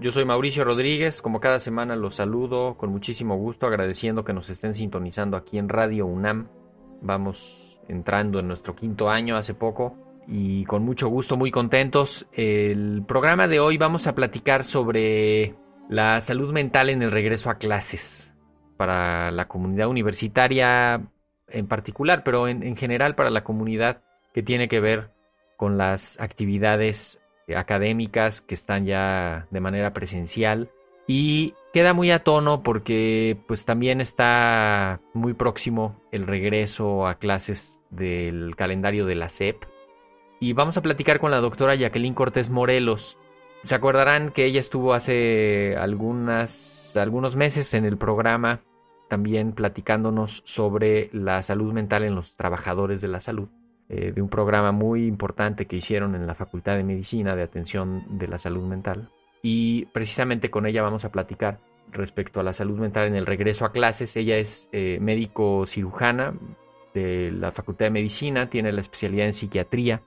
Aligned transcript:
Yo 0.00 0.10
soy 0.10 0.24
Mauricio 0.24 0.64
Rodríguez, 0.64 1.20
como 1.20 1.40
cada 1.40 1.58
semana 1.60 1.94
los 1.94 2.16
saludo 2.16 2.78
con 2.78 2.90
muchísimo 2.90 3.36
gusto, 3.36 3.66
agradeciendo 3.66 4.24
que 4.24 4.32
nos 4.32 4.48
estén 4.48 4.74
sintonizando 4.74 5.36
aquí 5.36 5.58
en 5.58 5.68
Radio 5.68 6.06
UNAM. 6.06 6.48
Vamos 7.02 7.82
entrando 7.86 8.38
en 8.38 8.48
nuestro 8.48 8.74
quinto 8.74 9.10
año 9.10 9.36
hace 9.36 9.52
poco 9.52 9.98
y 10.26 10.64
con 10.64 10.84
mucho 10.86 11.08
gusto, 11.08 11.36
muy 11.36 11.50
contentos. 11.50 12.26
El 12.32 13.04
programa 13.06 13.46
de 13.46 13.60
hoy 13.60 13.76
vamos 13.76 14.06
a 14.06 14.14
platicar 14.14 14.64
sobre 14.64 15.54
la 15.90 16.18
salud 16.22 16.50
mental 16.50 16.88
en 16.88 17.02
el 17.02 17.10
regreso 17.10 17.50
a 17.50 17.58
clases 17.58 18.32
para 18.78 19.30
la 19.30 19.48
comunidad 19.48 19.88
universitaria 19.88 21.02
en 21.46 21.66
particular, 21.66 22.24
pero 22.24 22.48
en, 22.48 22.62
en 22.62 22.74
general 22.74 23.16
para 23.16 23.28
la 23.28 23.44
comunidad 23.44 24.00
que 24.32 24.42
tiene 24.42 24.66
que 24.66 24.80
ver 24.80 25.10
con 25.58 25.76
las 25.76 26.18
actividades 26.20 27.19
académicas 27.56 28.40
que 28.40 28.54
están 28.54 28.86
ya 28.86 29.46
de 29.50 29.60
manera 29.60 29.92
presencial 29.92 30.70
y 31.06 31.54
queda 31.72 31.92
muy 31.92 32.10
a 32.10 32.22
tono 32.22 32.62
porque 32.62 33.36
pues 33.46 33.64
también 33.64 34.00
está 34.00 35.00
muy 35.12 35.34
próximo 35.34 36.00
el 36.12 36.26
regreso 36.26 37.06
a 37.06 37.16
clases 37.16 37.80
del 37.90 38.54
calendario 38.56 39.06
de 39.06 39.14
la 39.16 39.28
SEP 39.28 39.64
y 40.40 40.52
vamos 40.52 40.76
a 40.76 40.82
platicar 40.82 41.20
con 41.20 41.30
la 41.30 41.40
doctora 41.40 41.74
Jacqueline 41.74 42.14
Cortés 42.14 42.48
Morelos. 42.48 43.18
Se 43.64 43.74
acordarán 43.74 44.30
que 44.30 44.46
ella 44.46 44.60
estuvo 44.60 44.94
hace 44.94 45.76
algunas, 45.76 46.96
algunos 46.96 47.36
meses 47.36 47.74
en 47.74 47.84
el 47.84 47.98
programa 47.98 48.62
también 49.08 49.52
platicándonos 49.52 50.42
sobre 50.46 51.10
la 51.12 51.42
salud 51.42 51.72
mental 51.72 52.04
en 52.04 52.14
los 52.14 52.36
trabajadores 52.36 53.00
de 53.02 53.08
la 53.08 53.20
salud. 53.20 53.48
Eh, 53.92 54.12
de 54.12 54.22
un 54.22 54.28
programa 54.28 54.70
muy 54.70 55.04
importante 55.08 55.66
que 55.66 55.74
hicieron 55.74 56.14
en 56.14 56.24
la 56.24 56.36
Facultad 56.36 56.76
de 56.76 56.84
Medicina 56.84 57.34
de 57.34 57.42
Atención 57.42 58.04
de 58.18 58.28
la 58.28 58.38
Salud 58.38 58.62
Mental. 58.62 59.10
Y 59.42 59.86
precisamente 59.86 60.48
con 60.48 60.64
ella 60.66 60.80
vamos 60.80 61.04
a 61.04 61.10
platicar 61.10 61.58
respecto 61.90 62.38
a 62.38 62.44
la 62.44 62.52
salud 62.52 62.78
mental 62.78 63.08
en 63.08 63.16
el 63.16 63.26
regreso 63.26 63.64
a 63.64 63.72
clases. 63.72 64.16
Ella 64.16 64.36
es 64.36 64.68
eh, 64.70 64.98
médico 65.00 65.66
cirujana 65.66 66.34
de 66.94 67.32
la 67.32 67.50
Facultad 67.50 67.86
de 67.86 67.90
Medicina, 67.90 68.48
tiene 68.48 68.70
la 68.70 68.80
especialidad 68.80 69.26
en 69.26 69.32
psiquiatría 69.32 70.02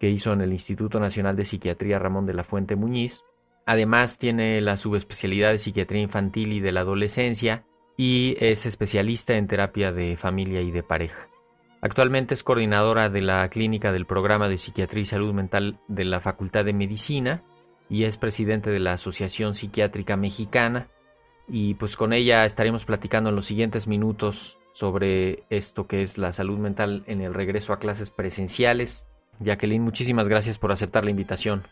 que 0.00 0.10
hizo 0.10 0.32
en 0.32 0.40
el 0.40 0.52
Instituto 0.52 0.98
Nacional 0.98 1.36
de 1.36 1.44
Psiquiatría 1.44 2.00
Ramón 2.00 2.26
de 2.26 2.34
la 2.34 2.42
Fuente 2.42 2.74
Muñiz. 2.74 3.22
Además 3.64 4.18
tiene 4.18 4.60
la 4.60 4.76
subespecialidad 4.76 5.52
de 5.52 5.58
psiquiatría 5.58 6.02
infantil 6.02 6.52
y 6.52 6.58
de 6.58 6.72
la 6.72 6.80
adolescencia 6.80 7.64
y 7.96 8.36
es 8.40 8.66
especialista 8.66 9.36
en 9.36 9.46
terapia 9.46 9.92
de 9.92 10.16
familia 10.16 10.62
y 10.62 10.72
de 10.72 10.82
pareja. 10.82 11.28
Actualmente 11.84 12.32
es 12.32 12.42
coordinadora 12.42 13.10
de 13.10 13.20
la 13.20 13.46
clínica 13.50 13.92
del 13.92 14.06
programa 14.06 14.48
de 14.48 14.56
psiquiatría 14.56 15.02
y 15.02 15.04
salud 15.04 15.34
mental 15.34 15.78
de 15.86 16.06
la 16.06 16.18
Facultad 16.18 16.64
de 16.64 16.72
Medicina 16.72 17.42
y 17.90 18.04
es 18.04 18.16
presidente 18.16 18.70
de 18.70 18.80
la 18.80 18.94
Asociación 18.94 19.54
Psiquiátrica 19.54 20.16
Mexicana. 20.16 20.88
Y 21.46 21.74
pues 21.74 21.98
con 21.98 22.14
ella 22.14 22.46
estaremos 22.46 22.86
platicando 22.86 23.28
en 23.28 23.36
los 23.36 23.44
siguientes 23.44 23.86
minutos 23.86 24.56
sobre 24.72 25.44
esto 25.50 25.86
que 25.86 26.00
es 26.00 26.16
la 26.16 26.32
salud 26.32 26.56
mental 26.56 27.04
en 27.06 27.20
el 27.20 27.34
regreso 27.34 27.74
a 27.74 27.78
clases 27.78 28.10
presenciales. 28.10 29.06
Jacqueline, 29.40 29.82
muchísimas 29.82 30.26
gracias 30.26 30.56
por 30.56 30.72
aceptar 30.72 31.04
la 31.04 31.10
invitación. 31.10 31.64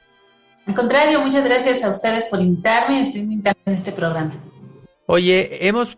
Al 0.67 0.75
contrario, 0.75 1.23
muchas 1.23 1.43
gracias 1.43 1.83
a 1.85 1.91
ustedes 1.91 2.27
por 2.27 2.43
invitarme. 2.43 3.01
Estoy 3.01 3.23
muy 3.23 3.37
en 3.37 3.73
este 3.73 3.93
programa. 3.93 4.35
Oye, 5.07 5.67
hemos 5.67 5.97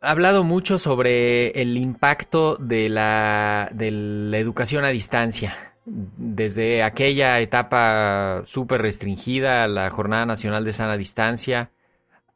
hablado 0.00 0.44
mucho 0.44 0.78
sobre 0.78 1.48
el 1.60 1.76
impacto 1.76 2.56
de 2.56 2.88
la, 2.88 3.70
de 3.72 3.90
la 3.90 4.38
educación 4.38 4.84
a 4.84 4.88
distancia. 4.88 5.74
Desde 5.84 6.82
aquella 6.82 7.40
etapa 7.40 8.42
súper 8.44 8.82
restringida, 8.82 9.68
la 9.68 9.88
Jornada 9.90 10.26
Nacional 10.26 10.64
de 10.64 10.72
Sana 10.72 10.96
Distancia, 10.96 11.70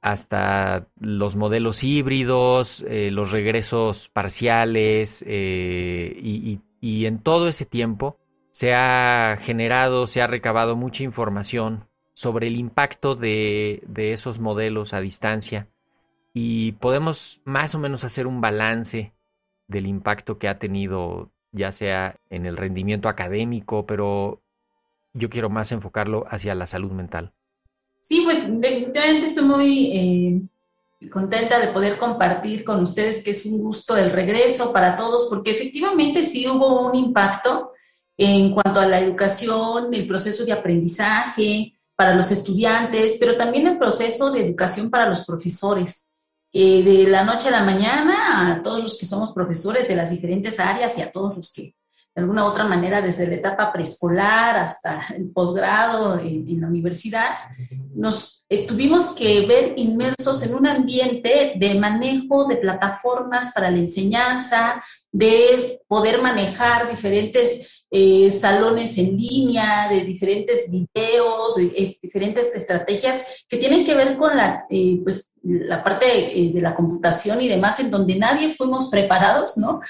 hasta 0.01 0.87
los 0.99 1.37
modelos 1.37 1.83
híbridos, 1.83 2.85
eh, 2.89 3.11
los 3.11 3.33
regresos 3.33 4.09
parciales, 4.09 5.25
eh, 5.27 6.19
y, 6.23 6.61
y 6.81 7.07
en 7.07 7.19
todo 7.19 7.49
ese 7.49 7.67
tiempo 7.67 8.19
se 8.51 8.75
ha 8.75 9.37
generado, 9.41 10.07
se 10.07 10.23
ha 10.23 10.27
recabado 10.27 10.77
mucha 10.77 11.03
información 11.03 11.89
sobre 12.15 12.47
el 12.47 12.57
impacto 12.57 13.17
de, 13.17 13.83
de 13.87 14.13
esos 14.13 14.39
modelos 14.39 14.95
a 14.95 15.01
distancia 15.01 15.69
y 16.33 16.73
podemos 16.73 17.41
más 17.45 17.75
o 17.75 17.79
menos 17.79 18.05
hacer 18.05 18.27
un 18.27 18.41
balance 18.41 19.13
del 19.67 19.87
impacto 19.87 20.39
que 20.39 20.49
ha 20.49 20.59
tenido, 20.59 21.31
ya 21.53 21.73
sea 21.73 22.17
en 22.29 22.47
el 22.47 22.57
rendimiento 22.57 23.09
académico, 23.09 23.87
pero 23.87 24.43
yo 25.13 25.31
quiero 25.31 25.51
más 25.51 25.73
enfocarlo 25.73 26.25
hacia 26.29 26.55
la 26.55 26.67
salud 26.67 26.93
mental. 26.93 27.33
Sí, 28.01 28.23
pues 28.25 28.43
definitivamente 28.49 29.27
estoy 29.27 29.45
muy 29.45 30.49
eh, 31.01 31.09
contenta 31.09 31.59
de 31.59 31.69
poder 31.69 31.99
compartir 31.99 32.65
con 32.65 32.81
ustedes 32.81 33.23
que 33.23 33.33
es 33.33 33.45
un 33.47 33.59
gusto 33.59 33.97
el 33.97 34.11
regreso 34.11 34.73
para 34.73 34.97
todos, 34.97 35.27
porque 35.29 35.51
efectivamente 35.51 36.23
sí 36.23 36.49
hubo 36.49 36.89
un 36.89 36.95
impacto 36.95 37.73
en 38.17 38.53
cuanto 38.53 38.81
a 38.81 38.87
la 38.87 39.01
educación, 39.01 39.93
el 39.93 40.07
proceso 40.07 40.45
de 40.45 40.53
aprendizaje 40.53 41.75
para 41.97 42.15
los 42.15 42.31
estudiantes, 42.31 43.17
pero 43.19 43.37
también 43.37 43.67
el 43.67 43.79
proceso 43.79 44.31
de 44.31 44.47
educación 44.47 44.91
para 44.91 45.07
los 45.07 45.25
profesores 45.27 46.10
de 46.53 47.07
la 47.09 47.25
noche 47.25 47.49
a 47.49 47.53
la 47.53 47.65
mañana 47.65 48.55
a 48.55 48.63
todos 48.63 48.83
los 48.83 48.99
que 48.99 49.07
somos 49.07 49.33
profesores 49.33 49.87
de 49.89 49.97
las 49.97 50.11
diferentes 50.11 50.59
áreas 50.59 50.99
y 50.99 51.03
a 51.03 51.11
todos 51.11 51.37
los 51.37 51.53
que 51.53 51.75
de 52.15 52.23
alguna 52.23 52.45
u 52.45 52.49
otra 52.49 52.65
manera 52.65 53.01
desde 53.01 53.27
la 53.29 53.37
etapa 53.37 53.73
preescolar 53.73 54.57
hasta 54.57 55.01
el 55.15 55.31
posgrado 55.31 56.19
en, 56.19 56.61
la 56.61 56.67
universidad, 56.67 57.37
nos 57.95 58.45
eh, 58.49 58.67
tuvimos 58.67 59.11
que 59.11 59.47
ver 59.47 59.75
inmersos 59.77 60.43
en 60.43 60.55
un 60.55 60.67
ambiente 60.67 61.53
de 61.57 61.75
manejo 61.79 62.45
de 62.49 62.57
plataformas 62.57 63.53
para 63.55 63.71
la 63.71 63.79
enseñanza, 63.79 64.83
de 65.13 65.81
poder 65.87 66.21
manejar 66.21 66.91
diferentes 66.91 67.80
eh, 67.91 68.31
salones 68.31 68.97
en 68.99 69.17
línea, 69.17 69.89
de 69.91 70.03
diferentes 70.03 70.71
videos, 70.71 71.57
de, 71.57 71.97
diferentes 72.01 72.55
estrategias 72.55 73.45
que 73.49 73.57
tienen 73.57 73.85
que 73.85 73.95
ver 73.95 74.17
con 74.17 74.37
la, 74.37 74.65
eh, 74.71 75.01
pues, 75.03 75.33
la 75.43 75.83
parte 75.83 76.07
eh, 76.07 76.53
de 76.53 76.61
la 76.61 76.75
computación 76.75 77.41
y 77.41 77.49
demás, 77.49 77.81
en 77.81 77.91
donde 77.91 78.17
nadie 78.17 78.51
fuimos 78.51 78.89
preparados, 78.89 79.57
¿no? 79.57 79.81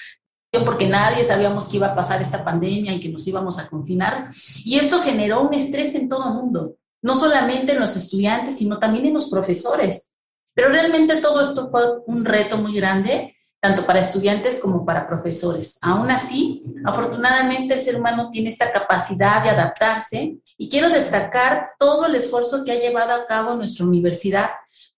porque 0.65 0.89
nadie 0.89 1.23
sabíamos 1.23 1.69
que 1.69 1.77
iba 1.77 1.87
a 1.87 1.95
pasar 1.95 2.21
esta 2.21 2.45
pandemia 2.45 2.93
y 2.93 2.99
que 2.99 3.11
nos 3.11 3.25
íbamos 3.29 3.61
a 3.61 3.69
confinar. 3.69 4.31
Y 4.65 4.79
esto 4.79 4.99
generó 4.99 5.43
un 5.43 5.55
estrés 5.55 5.95
en 5.95 6.09
todo 6.09 6.27
el 6.27 6.35
mundo, 6.35 6.77
no 7.03 7.15
solamente 7.15 7.73
en 7.73 7.81
los 7.81 7.95
estudiantes, 7.95 8.59
sino 8.59 8.79
también 8.79 9.07
en 9.07 9.15
los 9.15 9.31
profesores. 9.31 10.15
Pero 10.53 10.71
realmente 10.71 11.21
todo 11.21 11.41
esto 11.41 11.69
fue 11.69 11.83
un 12.07 12.25
reto 12.25 12.57
muy 12.57 12.75
grande 12.75 13.37
tanto 13.61 13.85
para 13.85 14.01
estudiantes 14.01 14.59
como 14.59 14.87
para 14.87 15.07
profesores. 15.07 15.79
Aún 15.83 16.11
así, 16.11 16.65
afortunadamente 16.85 17.75
el 17.75 17.81
ser 17.81 17.97
humano 17.97 18.31
tiene 18.31 18.49
esta 18.49 18.73
capacidad 18.73 19.43
de 19.43 19.51
adaptarse 19.51 20.39
y 20.57 20.69
quiero 20.69 20.89
destacar 20.89 21.73
todo 21.79 22.07
el 22.07 22.15
esfuerzo 22.15 22.65
que 22.65 22.73
ha 22.73 22.81
llevado 22.81 23.13
a 23.13 23.27
cabo 23.27 23.55
nuestra 23.55 23.85
universidad 23.85 24.49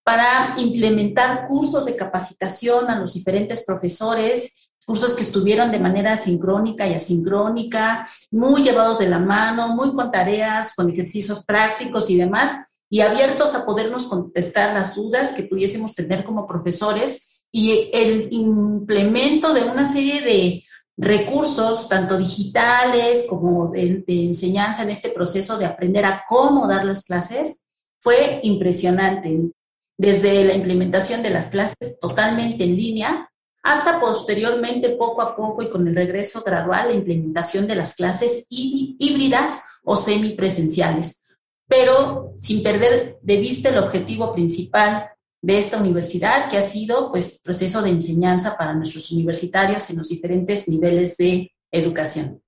para 0.04 0.54
implementar 0.58 1.48
cursos 1.48 1.86
de 1.86 1.96
capacitación 1.96 2.88
a 2.88 2.98
los 2.98 3.14
diferentes 3.14 3.64
profesores, 3.66 4.70
cursos 4.86 5.14
que 5.14 5.22
estuvieron 5.22 5.72
de 5.72 5.80
manera 5.80 6.16
sincrónica 6.16 6.86
y 6.86 6.94
asincrónica, 6.94 8.06
muy 8.30 8.62
llevados 8.62 9.00
de 9.00 9.08
la 9.08 9.18
mano, 9.18 9.68
muy 9.68 9.92
con 9.92 10.10
tareas, 10.10 10.74
con 10.74 10.88
ejercicios 10.88 11.44
prácticos 11.44 12.10
y 12.10 12.16
demás, 12.16 12.66
y 12.88 13.00
abiertos 13.00 13.54
a 13.54 13.64
podernos 13.64 14.06
contestar 14.06 14.74
las 14.74 14.94
dudas 14.94 15.32
que 15.32 15.44
pudiésemos 15.44 15.94
tener 15.94 16.24
como 16.24 16.46
profesores 16.46 17.31
y 17.52 17.90
el 17.92 18.32
implemento 18.32 19.52
de 19.52 19.64
una 19.64 19.84
serie 19.84 20.22
de, 20.22 20.64
recursos, 20.96 21.88
tanto 21.88 22.18
digitales 22.18 23.26
como 23.28 23.70
de, 23.70 24.04
enseñanza 24.06 24.82
en 24.82 24.90
este 24.90 25.10
proceso 25.10 25.58
de 25.58 25.66
aprender 25.66 26.04
a 26.04 26.24
cómo 26.28 26.66
dar 26.68 26.84
las 26.84 27.04
clases, 27.04 27.64
fue 28.00 28.40
impresionante. 28.42 29.50
Desde 29.98 30.44
la 30.44 30.54
implementación 30.54 31.22
de 31.22 31.30
las 31.30 31.48
clases 31.48 31.98
totalmente 32.00 32.64
en 32.64 32.76
línea 32.76 33.28
hasta 33.62 34.00
posteriormente, 34.00 34.90
poco 34.90 35.22
a 35.22 35.36
poco 35.36 35.62
y 35.62 35.68
con 35.68 35.86
el 35.86 35.94
regreso 35.94 36.42
gradual, 36.42 36.88
la 36.88 36.94
implementación 36.94 37.68
de 37.68 37.76
las 37.76 37.94
clases 37.94 38.46
híbridas 38.48 39.62
o 39.84 39.94
semipresenciales, 39.94 41.24
pero 41.68 42.34
sin 42.40 42.62
perder 42.62 43.18
de 43.22 43.36
vista 43.36 43.68
el 43.68 43.78
objetivo 43.78 44.32
principal 44.32 45.11
de 45.42 45.58
esta 45.58 45.78
universidad, 45.78 46.48
que 46.48 46.56
ha 46.56 46.62
sido 46.62 47.10
pues 47.10 47.42
proceso 47.44 47.82
de 47.82 47.90
enseñanza 47.90 48.56
para 48.56 48.74
nuestros 48.74 49.10
universitarios 49.10 49.90
en 49.90 49.98
los 49.98 50.08
diferentes 50.08 50.68
niveles 50.68 51.16
de 51.16 51.52
educación. 51.70 52.42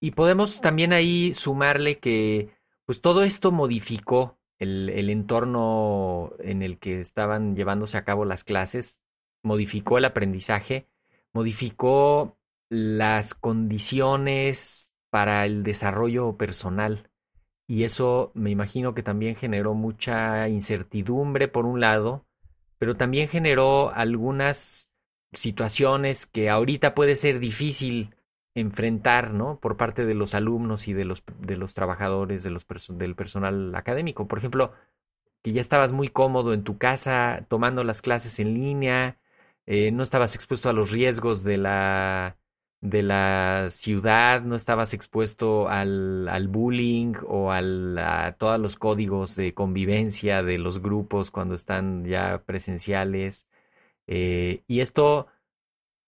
Y 0.00 0.10
podemos 0.10 0.60
también 0.60 0.92
ahí 0.92 1.32
sumarle 1.34 1.98
que 1.98 2.50
pues 2.84 3.00
todo 3.00 3.22
esto 3.22 3.52
modificó 3.52 4.38
el, 4.58 4.90
el 4.90 5.10
entorno 5.10 6.32
en 6.40 6.62
el 6.62 6.78
que 6.78 7.00
estaban 7.00 7.54
llevándose 7.54 7.96
a 7.96 8.04
cabo 8.04 8.24
las 8.24 8.44
clases, 8.44 9.00
modificó 9.42 9.98
el 9.98 10.04
aprendizaje, 10.04 10.88
modificó 11.32 12.36
las 12.68 13.34
condiciones 13.34 14.92
para 15.10 15.46
el 15.46 15.62
desarrollo 15.62 16.36
personal. 16.36 17.10
Y 17.66 17.84
eso 17.84 18.30
me 18.34 18.50
imagino 18.50 18.94
que 18.94 19.02
también 19.02 19.36
generó 19.36 19.74
mucha 19.74 20.48
incertidumbre 20.48 21.48
por 21.48 21.64
un 21.66 21.80
lado, 21.80 22.26
pero 22.78 22.96
también 22.96 23.28
generó 23.28 23.90
algunas 23.94 24.90
situaciones 25.32 26.26
que 26.26 26.50
ahorita 26.50 26.94
puede 26.94 27.16
ser 27.16 27.38
difícil 27.38 28.14
enfrentar, 28.54 29.32
¿no? 29.32 29.58
Por 29.58 29.76
parte 29.76 30.04
de 30.06 30.14
los 30.14 30.34
alumnos 30.34 30.86
y 30.88 30.92
de 30.92 31.04
los, 31.04 31.24
de 31.40 31.56
los 31.56 31.74
trabajadores, 31.74 32.44
de 32.44 32.50
los 32.50 32.66
del 32.90 33.14
personal 33.16 33.74
académico. 33.74 34.28
Por 34.28 34.38
ejemplo, 34.38 34.72
que 35.42 35.52
ya 35.52 35.60
estabas 35.60 35.92
muy 35.92 36.08
cómodo 36.08 36.52
en 36.52 36.64
tu 36.64 36.78
casa 36.78 37.46
tomando 37.48 37.82
las 37.84 38.02
clases 38.02 38.38
en 38.38 38.54
línea, 38.54 39.18
eh, 39.66 39.90
no 39.90 40.02
estabas 40.02 40.34
expuesto 40.34 40.68
a 40.68 40.72
los 40.72 40.90
riesgos 40.92 41.42
de 41.42 41.56
la, 41.56 42.36
de 42.84 43.02
la 43.02 43.68
ciudad, 43.70 44.42
no 44.42 44.56
estabas 44.56 44.92
expuesto 44.92 45.70
al, 45.70 46.28
al 46.28 46.48
bullying 46.48 47.14
o 47.26 47.50
al, 47.50 47.96
a 47.98 48.36
todos 48.36 48.60
los 48.60 48.76
códigos 48.76 49.36
de 49.36 49.54
convivencia 49.54 50.42
de 50.42 50.58
los 50.58 50.82
grupos 50.82 51.30
cuando 51.30 51.54
están 51.54 52.04
ya 52.04 52.42
presenciales. 52.44 53.46
Eh, 54.06 54.64
y 54.66 54.80
esto 54.80 55.28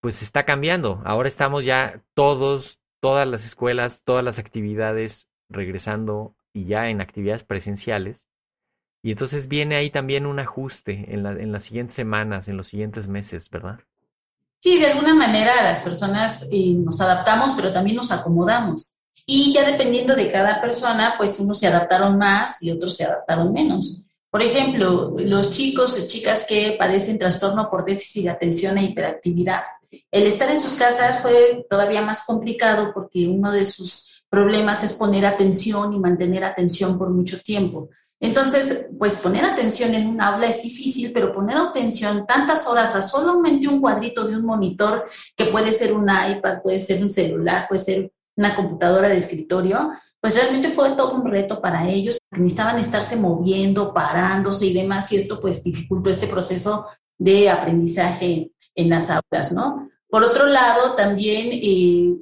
pues 0.00 0.23
está 0.23 0.44
cambiando. 0.44 1.00
Ahora 1.06 1.28
estamos 1.28 1.64
ya 1.64 2.02
todos, 2.12 2.78
todas 3.00 3.26
las 3.26 3.46
escuelas, 3.46 4.02
todas 4.05 4.23
las 4.23 4.38
actividades 4.38 5.31
regresando 5.49 6.37
y 6.52 6.67
ya 6.67 6.90
en 6.90 7.00
actividades 7.00 7.43
presenciales. 7.43 8.26
Y 9.02 9.12
entonces 9.12 9.49
viene 9.49 9.76
ahí 9.76 9.88
también 9.88 10.26
un 10.26 10.40
ajuste 10.40 11.06
en, 11.14 11.23
la, 11.23 11.32
en 11.32 11.52
las 11.52 11.64
siguientes 11.64 11.94
semanas, 11.94 12.49
en 12.49 12.58
los 12.58 12.69
siguientes 12.69 13.08
meses, 13.08 13.49
¿verdad? 13.49 13.81
Sí, 14.61 14.79
de 14.79 14.87
alguna 14.87 15.14
manera 15.14 15.62
las 15.62 15.81
personas 15.81 16.49
eh, 16.50 16.75
nos 16.75 17.00
adaptamos, 17.00 17.53
pero 17.55 17.73
también 17.73 17.97
nos 17.97 18.11
acomodamos. 18.11 18.97
Y 19.26 19.53
ya 19.53 19.69
dependiendo 19.69 20.14
de 20.14 20.31
cada 20.31 20.61
persona, 20.61 21.14
pues 21.19 21.38
unos 21.41 21.58
se 21.58 21.67
adaptaron 21.67 22.17
más 22.17 22.62
y 22.62 22.70
otros 22.70 22.97
se 22.97 23.05
adaptaron 23.05 23.53
menos. 23.53 24.03
Por 24.31 24.43
ejemplo, 24.43 25.14
los 25.19 25.50
chicos 25.50 25.99
o 25.99 26.06
chicas 26.06 26.47
que 26.49 26.76
padecen 26.79 27.19
trastorno 27.19 27.70
por 27.70 27.85
déficit 27.85 28.25
de 28.25 28.31
atención 28.31 28.76
e 28.76 28.85
hiperactividad, 28.85 29.62
el 30.11 30.26
estar 30.26 30.50
en 30.50 30.59
sus 30.59 30.75
casas 30.75 31.20
fue 31.23 31.67
todavía 31.70 32.02
más 32.02 32.25
complicado 32.26 32.93
porque 32.93 33.26
uno 33.29 33.50
de 33.50 33.64
sus 33.64 34.25
problemas 34.29 34.85
es 34.85 34.93
poner 34.94 35.25
atención 35.25 35.93
y 35.93 35.99
mantener 35.99 36.44
atención 36.44 36.99
por 36.99 37.11
mucho 37.11 37.41
tiempo. 37.41 37.88
Entonces, 38.19 38.87
pues 38.99 39.17
poner 39.17 39.45
atención 39.45 39.95
en 39.95 40.07
un 40.07 40.21
aula 40.21 40.47
es 40.47 40.63
difícil, 40.63 41.13
pero 41.13 41.35
poner 41.35 41.57
atención 41.59 42.27
tantas 42.27 42.67
horas 42.67 42.95
a 42.95 43.03
solamente 43.03 43.69
un 43.69 43.81
cuadrito 43.81 44.27
de 44.27 44.37
un 44.37 44.45
monitor, 44.45 45.05
que 45.37 45.47
puede 45.47 45.71
ser 45.73 45.93
un 45.93 46.05
iPad, 46.05 46.63
puede 46.63 46.79
ser 46.79 47.03
un 47.03 47.11
celular, 47.11 47.67
puede 47.69 47.83
ser 47.83 48.13
una 48.37 48.55
computadora 48.55 49.09
de 49.09 49.17
escritorio, 49.17 49.91
pues 50.21 50.35
realmente 50.35 50.71
fue 50.71 50.93
todo 50.93 51.15
un 51.15 51.31
reto 51.31 51.61
para 51.61 51.89
ellos. 51.89 52.19
Necesitaban 52.31 52.79
estarse 52.79 53.17
moviendo, 53.17 53.93
parándose 53.93 54.67
y 54.67 54.75
demás, 54.75 55.12
y 55.12 55.17
esto 55.17 55.41
pues 55.41 55.62
dificultó 55.62 56.11
este 56.11 56.27
proceso 56.27 56.87
de 57.19 57.51
aprendizaje 57.51 58.51
en 58.75 58.91
las 58.91 59.11
aulas, 59.11 59.53
¿no? 59.53 59.89
Por 60.09 60.23
otro 60.23 60.47
lado, 60.47 60.95
también, 60.95 61.51
eh, 61.53 62.17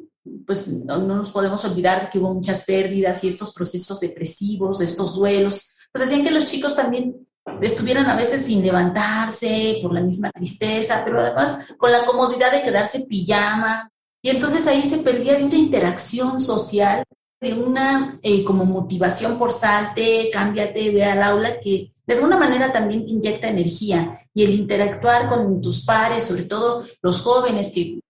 pues 0.46 0.68
no, 0.68 0.98
no, 0.98 1.16
nos 1.16 1.30
podemos 1.30 1.64
olvidar 1.64 2.10
que 2.10 2.18
hubo 2.18 2.32
muchas 2.34 2.64
pérdidas 2.64 3.22
y 3.22 3.28
estos 3.28 3.52
procesos 3.52 4.00
depresivos, 4.00 4.80
estos 4.80 5.14
duelos 5.14 5.73
pues 5.94 6.06
hacían 6.06 6.24
que 6.24 6.32
los 6.32 6.46
chicos 6.46 6.74
también 6.74 7.24
estuvieran 7.62 8.06
a 8.06 8.16
veces 8.16 8.44
sin 8.44 8.62
levantarse 8.62 9.78
por 9.80 9.94
la 9.94 10.00
misma 10.00 10.28
tristeza, 10.32 11.02
pero 11.04 11.20
además 11.20 11.72
con 11.78 11.92
la 11.92 12.04
comodidad 12.04 12.50
de 12.50 12.62
quedarse 12.62 13.06
pijama. 13.06 13.88
Y 14.20 14.30
entonces 14.30 14.66
ahí 14.66 14.82
se 14.82 14.98
perdía 14.98 15.34
de 15.34 15.44
una 15.44 15.54
interacción 15.54 16.40
social, 16.40 17.04
de 17.40 17.54
una 17.54 18.18
eh, 18.22 18.42
como 18.42 18.64
motivación 18.64 19.38
por 19.38 19.52
salte, 19.52 20.30
cámbiate, 20.32 20.90
ve 20.90 21.04
al 21.04 21.22
aula, 21.22 21.60
que 21.60 21.92
de 22.04 22.14
alguna 22.14 22.38
manera 22.38 22.72
también 22.72 23.04
te 23.04 23.12
inyecta 23.12 23.48
energía. 23.48 24.18
Y 24.34 24.42
el 24.42 24.50
interactuar 24.50 25.28
con 25.28 25.62
tus 25.62 25.84
pares, 25.84 26.24
sobre 26.24 26.42
todo 26.42 26.84
los 27.02 27.20
jóvenes 27.20 27.70
que 27.72 28.00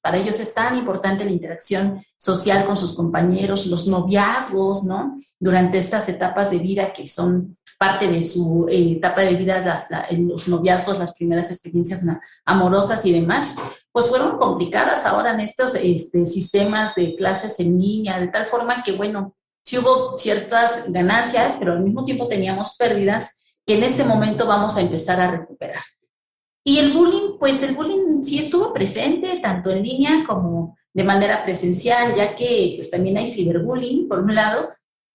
para 0.00 0.16
ellos 0.16 0.40
es 0.40 0.52
tan 0.52 0.76
importante 0.76 1.24
la 1.24 1.30
interacción 1.30 2.04
social 2.16 2.64
con 2.66 2.76
sus 2.76 2.94
compañeros, 2.94 3.66
los 3.66 3.86
noviazgos, 3.86 4.84
¿no? 4.84 5.18
Durante 5.38 5.78
estas 5.78 6.08
etapas 6.08 6.50
de 6.50 6.58
vida 6.58 6.92
que 6.92 7.08
son 7.08 7.56
parte 7.78 8.08
de 8.08 8.20
su 8.20 8.66
eh, 8.68 8.92
etapa 8.92 9.22
de 9.22 9.36
vida, 9.36 9.88
los 10.10 10.48
noviazgos, 10.48 10.98
las 10.98 11.14
primeras 11.14 11.50
experiencias 11.50 12.04
amorosas 12.44 13.06
y 13.06 13.12
demás, 13.12 13.56
pues 13.90 14.08
fueron 14.08 14.38
complicadas 14.38 15.06
ahora 15.06 15.32
en 15.32 15.40
estos 15.40 15.74
este, 15.76 16.26
sistemas 16.26 16.94
de 16.94 17.16
clases 17.16 17.58
en 17.60 17.80
línea, 17.80 18.20
de 18.20 18.28
tal 18.28 18.44
forma 18.46 18.82
que, 18.82 18.92
bueno, 18.92 19.34
sí 19.64 19.78
hubo 19.78 20.18
ciertas 20.18 20.92
ganancias, 20.92 21.56
pero 21.58 21.72
al 21.72 21.80
mismo 21.80 22.04
tiempo 22.04 22.28
teníamos 22.28 22.76
pérdidas 22.76 23.38
que 23.64 23.78
en 23.78 23.84
este 23.84 24.04
momento 24.04 24.46
vamos 24.46 24.76
a 24.76 24.82
empezar 24.82 25.20
a 25.20 25.30
recuperar. 25.30 25.82
Y 26.70 26.78
el 26.78 26.92
bullying, 26.92 27.36
pues 27.36 27.60
el 27.64 27.74
bullying 27.74 28.22
sí 28.22 28.38
estuvo 28.38 28.72
presente, 28.72 29.34
tanto 29.42 29.72
en 29.72 29.82
línea 29.82 30.24
como 30.24 30.78
de 30.94 31.02
manera 31.02 31.42
presencial, 31.42 32.14
ya 32.14 32.36
que 32.36 32.74
pues, 32.76 32.88
también 32.88 33.16
hay 33.16 33.26
ciberbullying, 33.26 34.06
por 34.06 34.20
un 34.20 34.36
lado, 34.36 34.68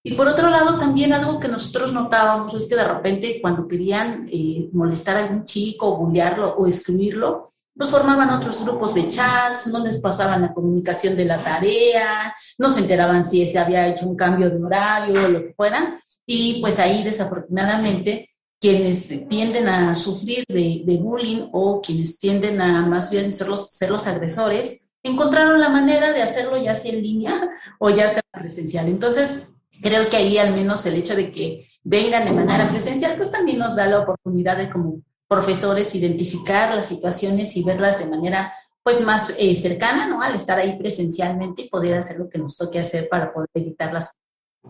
y 0.03 0.15
por 0.15 0.27
otro 0.27 0.49
lado 0.49 0.77
también 0.77 1.13
algo 1.13 1.39
que 1.39 1.47
nosotros 1.47 1.93
notábamos 1.93 2.53
es 2.55 2.67
que 2.67 2.75
de 2.75 2.83
repente 2.83 3.39
cuando 3.41 3.69
querían 3.69 4.27
eh, 4.29 4.69
molestar 4.73 5.15
a 5.15 5.19
algún 5.23 5.45
chico, 5.45 5.95
bullearlo 5.95 6.55
o 6.57 6.67
excluirlo, 6.67 7.51
pues 7.73 7.89
formaban 7.89 8.31
otros 8.31 8.65
grupos 8.65 8.93
de 8.95 9.07
chats, 9.07 9.67
no 9.67 9.81
les 9.81 9.99
pasaban 9.99 10.41
la 10.41 10.53
comunicación 10.53 11.15
de 11.15 11.23
la 11.23 11.37
tarea, 11.37 12.35
no 12.57 12.67
se 12.67 12.81
enteraban 12.81 13.23
si 13.23 13.47
se 13.47 13.59
había 13.59 13.87
hecho 13.87 14.09
un 14.09 14.17
cambio 14.17 14.49
de 14.49 14.61
horario 14.61 15.25
o 15.25 15.29
lo 15.29 15.39
que 15.39 15.53
fuera, 15.53 16.03
y 16.25 16.59
pues 16.59 16.79
ahí 16.79 17.01
desafortunadamente 17.01 18.34
quienes 18.65 19.27
tienden 19.29 19.69
a 19.69 19.93
sufrir 19.93 20.43
de, 20.47 20.97
bullying 20.99 21.49
o 21.51 21.81
quienes 21.81 22.17
tienden 22.17 22.59
a 22.59 22.83
más 22.87 23.11
bien 23.11 23.31
ser 23.31 23.47
los, 23.47 23.69
ser 23.69 23.91
los 23.91 24.07
agresores, 24.07 24.87
encontraron 25.03 25.59
la 25.59 25.69
manera 25.69 26.11
de 26.11 26.23
hacerlo 26.23 26.57
ya 26.57 26.73
sea 26.73 26.93
en 26.93 27.03
línea 27.03 27.49
o 27.79 27.91
ya 27.91 28.09
sea 28.09 28.23
presencial. 28.31 28.87
Entonces, 28.87 29.53
creo 29.83 30.09
que 30.09 30.17
ahí 30.17 30.39
al 30.39 30.55
menos 30.55 30.83
el 30.87 30.95
hecho 30.95 31.15
de 31.15 31.31
que 31.31 31.67
vengan 31.83 32.25
de 32.25 32.31
manera 32.31 32.67
presencial, 32.69 33.15
pues 33.17 33.29
también 33.29 33.59
nos 33.59 33.75
da 33.75 33.85
la 33.85 33.99
oportunidad 33.99 34.57
de 34.57 34.71
como 34.71 35.01
profesores 35.27 35.93
identificar 35.93 36.73
las 36.75 36.87
situaciones 36.87 37.55
y 37.57 37.63
verlas 37.63 37.99
de 37.99 38.07
manera 38.07 38.51
pues 38.81 39.05
más 39.05 39.35
eh, 39.37 39.53
cercana, 39.53 40.07
¿no? 40.07 40.23
Al 40.23 40.33
estar 40.33 40.57
ahí 40.57 40.75
presencialmente 40.77 41.63
y 41.63 41.69
poder 41.69 41.95
hacer 41.95 42.17
lo 42.17 42.29
que 42.29 42.39
nos 42.39 42.57
toque 42.57 42.79
hacer 42.79 43.09
para 43.09 43.31
poder 43.31 43.49
evitar 43.53 43.93
las 43.93 44.11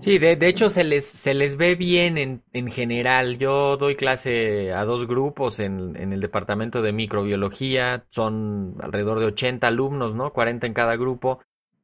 Sí, 0.01 0.19
de, 0.19 0.35
de, 0.35 0.47
hecho 0.47 0.69
se 0.69 0.83
les, 0.83 1.05
se 1.05 1.33
les 1.33 1.57
ve 1.57 1.75
bien 1.75 2.17
en, 2.17 2.43
en 2.53 2.69
general. 2.69 3.37
Yo 3.39 3.75
doy 3.77 3.95
clase 3.95 4.71
a 4.71 4.85
dos 4.85 5.07
grupos 5.07 5.59
en, 5.59 5.95
en, 5.95 6.13
el 6.13 6.21
departamento 6.21 6.81
de 6.81 6.91
microbiología. 6.91 8.05
Son 8.09 8.75
alrededor 8.81 9.19
de 9.19 9.25
80 9.27 9.67
alumnos, 9.67 10.13
¿no? 10.13 10.31
40 10.31 10.67
en 10.67 10.73
cada 10.73 10.95
grupo. 10.95 11.39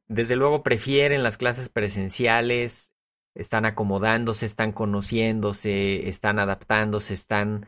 Desde 0.06 0.36
luego 0.36 0.62
prefieren 0.62 1.22
las 1.24 1.36
clases 1.36 1.68
presenciales. 1.68 2.92
Están 3.34 3.64
acomodándose, 3.64 4.46
están 4.46 4.72
conociéndose, 4.72 6.08
están 6.08 6.38
adaptándose, 6.38 7.14
están... 7.14 7.66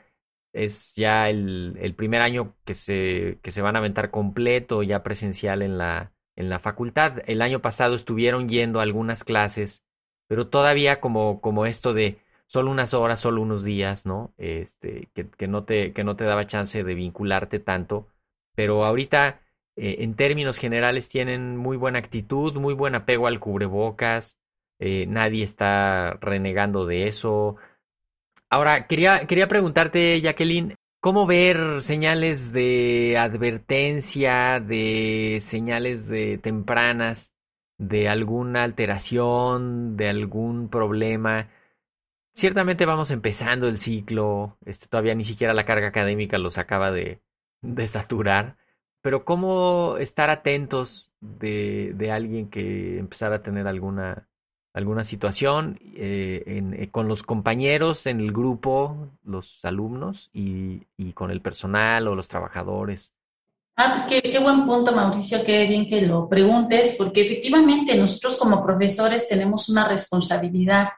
Es 0.52 0.94
ya 0.94 1.30
el, 1.30 1.76
el 1.80 1.96
primer 1.96 2.22
año 2.22 2.54
que 2.64 2.74
se, 2.74 3.40
que 3.42 3.50
se 3.50 3.60
van 3.60 3.74
a 3.74 3.80
aventar 3.80 4.12
completo, 4.12 4.84
ya 4.84 5.02
presencial 5.02 5.62
en 5.62 5.78
la, 5.78 6.12
en 6.36 6.48
la 6.48 6.60
facultad. 6.60 7.22
El 7.26 7.42
año 7.42 7.60
pasado 7.60 7.96
estuvieron 7.96 8.48
yendo 8.48 8.78
algunas 8.78 9.24
clases 9.24 9.82
pero 10.26 10.48
todavía 10.48 11.00
como, 11.00 11.40
como 11.40 11.66
esto 11.66 11.94
de 11.94 12.18
solo 12.46 12.70
unas 12.70 12.94
horas, 12.94 13.20
solo 13.20 13.42
unos 13.42 13.64
días, 13.64 14.06
¿no? 14.06 14.32
Este, 14.38 15.08
que, 15.14 15.28
que, 15.28 15.48
no 15.48 15.64
te, 15.64 15.92
que 15.92 16.04
no 16.04 16.16
te 16.16 16.24
daba 16.24 16.46
chance 16.46 16.84
de 16.84 16.94
vincularte 16.94 17.58
tanto. 17.58 18.08
Pero 18.54 18.84
ahorita 18.84 19.40
eh, 19.76 19.96
en 20.00 20.14
términos 20.14 20.58
generales 20.58 21.08
tienen 21.08 21.56
muy 21.56 21.76
buena 21.76 21.98
actitud, 21.98 22.54
muy 22.54 22.74
buen 22.74 22.94
apego 22.94 23.26
al 23.26 23.40
cubrebocas, 23.40 24.38
eh, 24.78 25.06
nadie 25.08 25.42
está 25.42 26.18
renegando 26.20 26.86
de 26.86 27.08
eso. 27.08 27.56
Ahora, 28.50 28.86
quería, 28.86 29.26
quería 29.26 29.48
preguntarte, 29.48 30.20
Jacqueline, 30.20 30.76
¿cómo 31.00 31.26
ver 31.26 31.82
señales 31.82 32.52
de 32.52 33.16
advertencia, 33.18 34.60
de 34.60 35.38
señales 35.40 36.06
de 36.06 36.38
tempranas, 36.38 37.32
de 37.78 38.08
alguna 38.08 38.64
alteración, 38.64 39.96
de 39.96 40.08
algún 40.08 40.68
problema? 40.68 41.48
Ciertamente 42.34 42.86
vamos 42.86 43.10
empezando 43.10 43.68
el 43.68 43.78
ciclo, 43.78 44.58
este, 44.64 44.88
todavía 44.88 45.14
ni 45.14 45.24
siquiera 45.24 45.54
la 45.54 45.64
carga 45.64 45.88
académica 45.88 46.38
los 46.38 46.58
acaba 46.58 46.90
de, 46.90 47.20
de 47.62 47.86
saturar, 47.86 48.56
pero 49.04 49.24
¿cómo 49.24 49.96
estar 49.98 50.30
atentos 50.30 51.12
de, 51.20 51.92
de 51.94 52.10
alguien 52.10 52.48
que 52.48 52.98
empezara 52.98 53.36
a 53.36 53.42
tener 53.42 53.66
alguna, 53.68 54.28
alguna 54.72 55.04
situación 55.04 55.78
eh, 55.94 56.42
eh, 56.46 56.90
con 56.90 57.06
los 57.06 57.22
compañeros 57.22 58.06
en 58.06 58.20
el 58.20 58.32
grupo, 58.32 59.10
los 59.22 59.64
alumnos 59.64 60.30
y, 60.32 60.86
y, 60.96 61.12
con 61.12 61.30
el 61.30 61.42
personal 61.42 62.08
o 62.08 62.14
los 62.14 62.28
trabajadores? 62.28 63.14
Ah, 63.76 63.90
pues 63.92 64.04
qué, 64.04 64.22
qué, 64.22 64.38
buen 64.38 64.66
punto, 64.66 64.92
Mauricio, 64.92 65.44
qué 65.44 65.66
bien 65.66 65.88
que 65.88 66.02
lo 66.02 66.28
preguntes, 66.28 66.94
porque 66.96 67.22
efectivamente 67.22 67.96
nosotros 67.96 68.36
como 68.36 68.64
profesores 68.64 69.28
tenemos 69.28 69.68
una 69.68 69.88
responsabilidad 69.88 70.88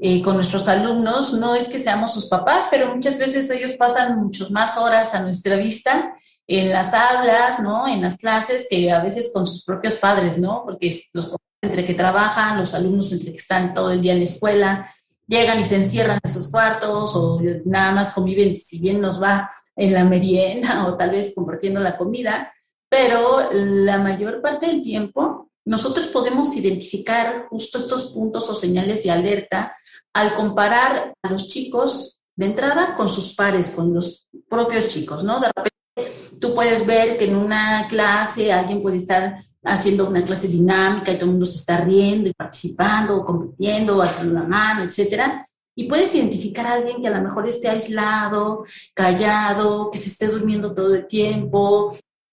eh, 0.00 0.22
con 0.22 0.36
nuestros 0.36 0.68
alumnos. 0.68 1.34
No 1.34 1.54
es 1.54 1.68
que 1.68 1.80
seamos 1.80 2.14
sus 2.14 2.26
papás, 2.26 2.68
pero 2.70 2.94
muchas 2.94 3.18
veces 3.18 3.50
ellos 3.50 3.72
pasan 3.72 4.22
muchas 4.22 4.50
más 4.50 4.78
horas 4.78 5.14
a 5.14 5.22
nuestra 5.22 5.56
vista 5.56 6.14
en 6.46 6.70
las 6.70 6.94
aulas, 6.94 7.60
¿no? 7.60 7.88
En 7.88 8.02
las 8.02 8.16
clases 8.16 8.66
que 8.70 8.92
a 8.92 9.02
veces 9.02 9.30
con 9.34 9.46
sus 9.46 9.64
propios 9.64 9.96
padres, 9.96 10.38
¿no? 10.38 10.62
Porque 10.64 11.02
los 11.12 11.34
entre 11.62 11.84
que 11.84 11.94
trabajan, 11.94 12.58
los 12.58 12.74
alumnos 12.74 13.12
entre 13.12 13.32
que 13.32 13.36
están 13.36 13.74
todo 13.74 13.90
el 13.90 14.00
día 14.00 14.12
en 14.12 14.18
la 14.20 14.24
escuela, 14.24 14.94
llegan 15.26 15.58
y 15.58 15.64
se 15.64 15.76
encierran 15.76 16.18
en 16.22 16.32
sus 16.32 16.50
cuartos 16.50 17.14
o 17.14 17.40
nada 17.64 17.92
más 17.92 18.12
conviven, 18.12 18.56
si 18.56 18.78
bien 18.78 19.00
nos 19.00 19.22
va 19.22 19.50
en 19.80 19.94
la 19.94 20.04
merienda 20.04 20.86
o 20.88 20.96
tal 20.96 21.10
vez 21.10 21.34
compartiendo 21.34 21.80
la 21.80 21.96
comida, 21.96 22.52
pero 22.88 23.50
la 23.52 23.98
mayor 23.98 24.42
parte 24.42 24.66
del 24.66 24.82
tiempo 24.82 25.50
nosotros 25.64 26.08
podemos 26.08 26.54
identificar 26.56 27.46
justo 27.48 27.78
estos 27.78 28.12
puntos 28.12 28.48
o 28.50 28.54
señales 28.54 29.02
de 29.02 29.10
alerta 29.10 29.76
al 30.12 30.34
comparar 30.34 31.14
a 31.22 31.30
los 31.30 31.48
chicos 31.48 32.22
de 32.34 32.46
entrada 32.46 32.94
con 32.94 33.08
sus 33.08 33.34
pares, 33.34 33.70
con 33.70 33.94
los 33.94 34.26
propios 34.48 34.88
chicos, 34.88 35.22
¿no? 35.22 35.38
De 35.38 35.48
repente 35.48 36.38
tú 36.40 36.54
puedes 36.54 36.86
ver 36.86 37.16
que 37.16 37.26
en 37.26 37.36
una 37.36 37.86
clase 37.88 38.52
alguien 38.52 38.82
puede 38.82 38.96
estar 38.96 39.44
haciendo 39.62 40.08
una 40.08 40.24
clase 40.24 40.48
dinámica 40.48 41.12
y 41.12 41.16
todo 41.16 41.26
el 41.26 41.32
mundo 41.32 41.46
se 41.46 41.58
está 41.58 41.82
riendo 41.82 42.28
y 42.28 42.34
participando, 42.34 43.24
compitiendo, 43.24 44.00
haciendo 44.02 44.40
una 44.40 44.48
mano, 44.48 44.84
etcétera. 44.84 45.46
Y 45.74 45.88
puedes 45.88 46.14
identificar 46.14 46.66
a 46.66 46.72
alguien 46.74 47.00
que 47.00 47.08
a 47.08 47.16
lo 47.16 47.22
mejor 47.22 47.46
esté 47.46 47.68
aislado, 47.68 48.64
callado, 48.94 49.90
que 49.90 49.98
se 49.98 50.08
esté 50.08 50.26
durmiendo 50.26 50.74
todo 50.74 50.94
el 50.94 51.06
tiempo. 51.06 51.92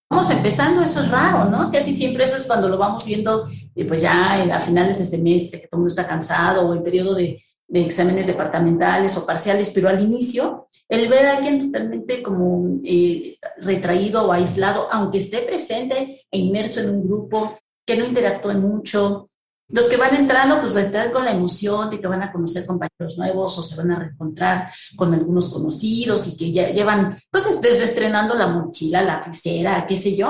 Vamos 0.10 0.30
empezando, 0.30 0.82
eso 0.82 1.02
es 1.02 1.12
raro, 1.12 1.50
¿no? 1.50 1.70
Casi 1.72 1.94
siempre 1.94 2.24
eso 2.24 2.38
es 2.38 2.48
cuando 2.48 2.70
lo 2.70 2.78
vamos 2.78 3.06
viendo, 3.06 3.48
eh, 3.76 3.86
pues 3.86 4.02
ya 4.02 4.42
a 4.42 4.62
finales 4.62 4.98
de 4.98 5.06
semestre, 5.06 5.62
que 5.62 5.68
todo 5.68 5.78
el 5.78 5.82
mundo 5.82 5.90
está 5.90 6.08
cansado 6.08 6.68
o 6.68 6.74
en 6.74 6.84
periodo 6.84 7.16
de, 7.16 7.44
exámenes 7.70 8.28
departamentales 8.28 9.18
o 9.18 9.26
parciales, 9.26 9.72
pero 9.72 9.90
al 9.90 10.02
inicio, 10.02 10.70
el 10.88 11.10
ver 11.10 11.26
a 11.26 11.36
alguien 11.36 11.60
totalmente 11.60 12.24
como 12.24 12.80
eh, 12.86 13.38
retraído 13.58 14.26
o 14.26 14.32
aislado, 14.32 14.88
aunque 14.90 15.18
esté 15.18 15.40
presente 15.40 16.26
e 16.32 16.40
inmerso 16.40 16.80
en 16.80 16.92
un 16.92 17.06
grupo, 17.06 17.58
que 17.86 17.98
no 17.98 18.06
interactúe 18.06 18.54
mucho. 18.54 19.30
Los 19.70 19.90
que 19.90 19.98
van 19.98 20.16
entrando, 20.16 20.62
pues 20.62 20.76
están 20.76 21.12
con 21.12 21.26
la 21.26 21.32
emoción 21.32 21.90
de 21.90 22.00
que 22.00 22.08
van 22.08 22.24
a 22.24 22.32
conocer 22.32 22.66
compañeros 22.66 23.18
nuevos 23.18 23.58
o 23.58 23.62
se 23.62 23.76
van 23.76 23.92
a 23.92 24.00
reencontrar 24.00 24.72
con 24.96 25.14
algunos 25.14 25.54
conocidos 25.54 26.28
y 26.28 26.38
que 26.38 26.52
ya 26.54 26.70
llevan, 26.70 27.18
pues 27.30 27.62
desde 27.62 27.84
estrenando 27.84 28.34
la 28.36 28.48
mochila, 28.48 29.02
la 29.02 29.24
piscera, 29.24 29.86
qué 29.86 29.98
sé 29.98 30.16
yo. 30.16 30.30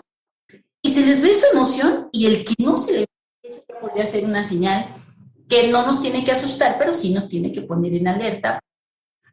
Y 0.82 0.90
se 0.90 1.06
les 1.06 1.22
ve 1.22 1.36
su 1.36 1.46
emoción 1.54 2.10
y 2.12 2.26
el 2.26 2.44
que 2.44 2.56
no 2.64 2.78
se 2.78 2.94
le 2.94 3.00
ve, 3.00 3.08
eso 3.44 3.62
podría 3.80 4.06
ser 4.06 4.26
una 4.26 4.44
señal 4.44 4.86
que 5.48 5.70
no 5.70 5.86
nos 5.86 6.02
tiene 6.02 6.24
que 6.26 6.32
asustar, 6.32 6.76
pero 6.80 6.94
sí 6.94 7.14
nos 7.14 7.28
tiene 7.30 7.52
que 7.52 7.62
poner 7.62 7.94
en 7.94 8.08
alerta. 8.08 8.60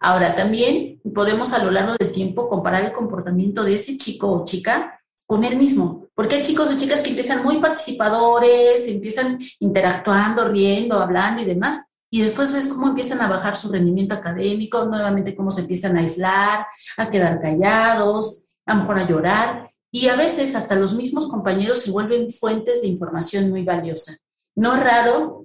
Ahora, 0.01 0.37
también 0.37 1.01
podemos 1.15 1.55
a 1.55 1.65
lo 1.65 1.71
largo 1.71 1.95
del 1.99 2.13
tiempo 2.13 2.49
comparar 2.49 2.85
el 2.85 2.93
comportamiento 2.93 3.65
de 3.65 3.77
ese 3.77 3.97
chico 3.97 4.31
o 4.31 4.45
chica 4.45 5.01
con 5.27 5.45
él 5.45 5.57
mismo, 5.57 6.04
porque 6.15 6.37
hay 6.37 6.43
chicos 6.43 6.71
o 6.71 6.77
chicas 6.77 7.01
que 7.01 7.11
empiezan 7.11 7.43
muy 7.43 7.61
participadores, 7.61 8.87
empiezan 8.89 9.39
interactuando, 9.61 10.49
riendo, 10.49 10.99
hablando 10.99 11.43
y 11.43 11.45
demás, 11.45 11.93
y 12.11 12.23
después 12.23 12.53
ves 12.53 12.69
cómo 12.69 12.89
empiezan 12.89 13.21
a 13.21 13.29
bajar 13.29 13.57
su 13.57 13.73
rendimiento 13.73 14.15
académico, 14.15 14.85
nuevamente 14.85 15.35
cómo 15.35 15.51
se 15.51 15.63
empiezan 15.63 15.97
a 15.97 16.01
aislar, 16.01 16.67
a 16.97 17.11
quedar 17.11 17.41
callados, 17.41 18.61
a 18.65 18.75
lo 18.75 18.81
mejor 18.83 18.99
a 19.01 19.09
llorar, 19.09 19.71
y 19.91 20.09
a 20.09 20.17
veces 20.17 20.55
hasta 20.55 20.77
los 20.77 20.95
mismos 20.95 21.29
compañeros 21.29 21.81
se 21.81 21.91
vuelven 21.91 22.31
fuentes 22.31 22.83
de 22.83 22.89
información 22.89 23.51
muy 23.51 23.65
valiosa. 23.65 24.17
No 24.55 24.77
es 24.77 24.83
raro 24.83 25.45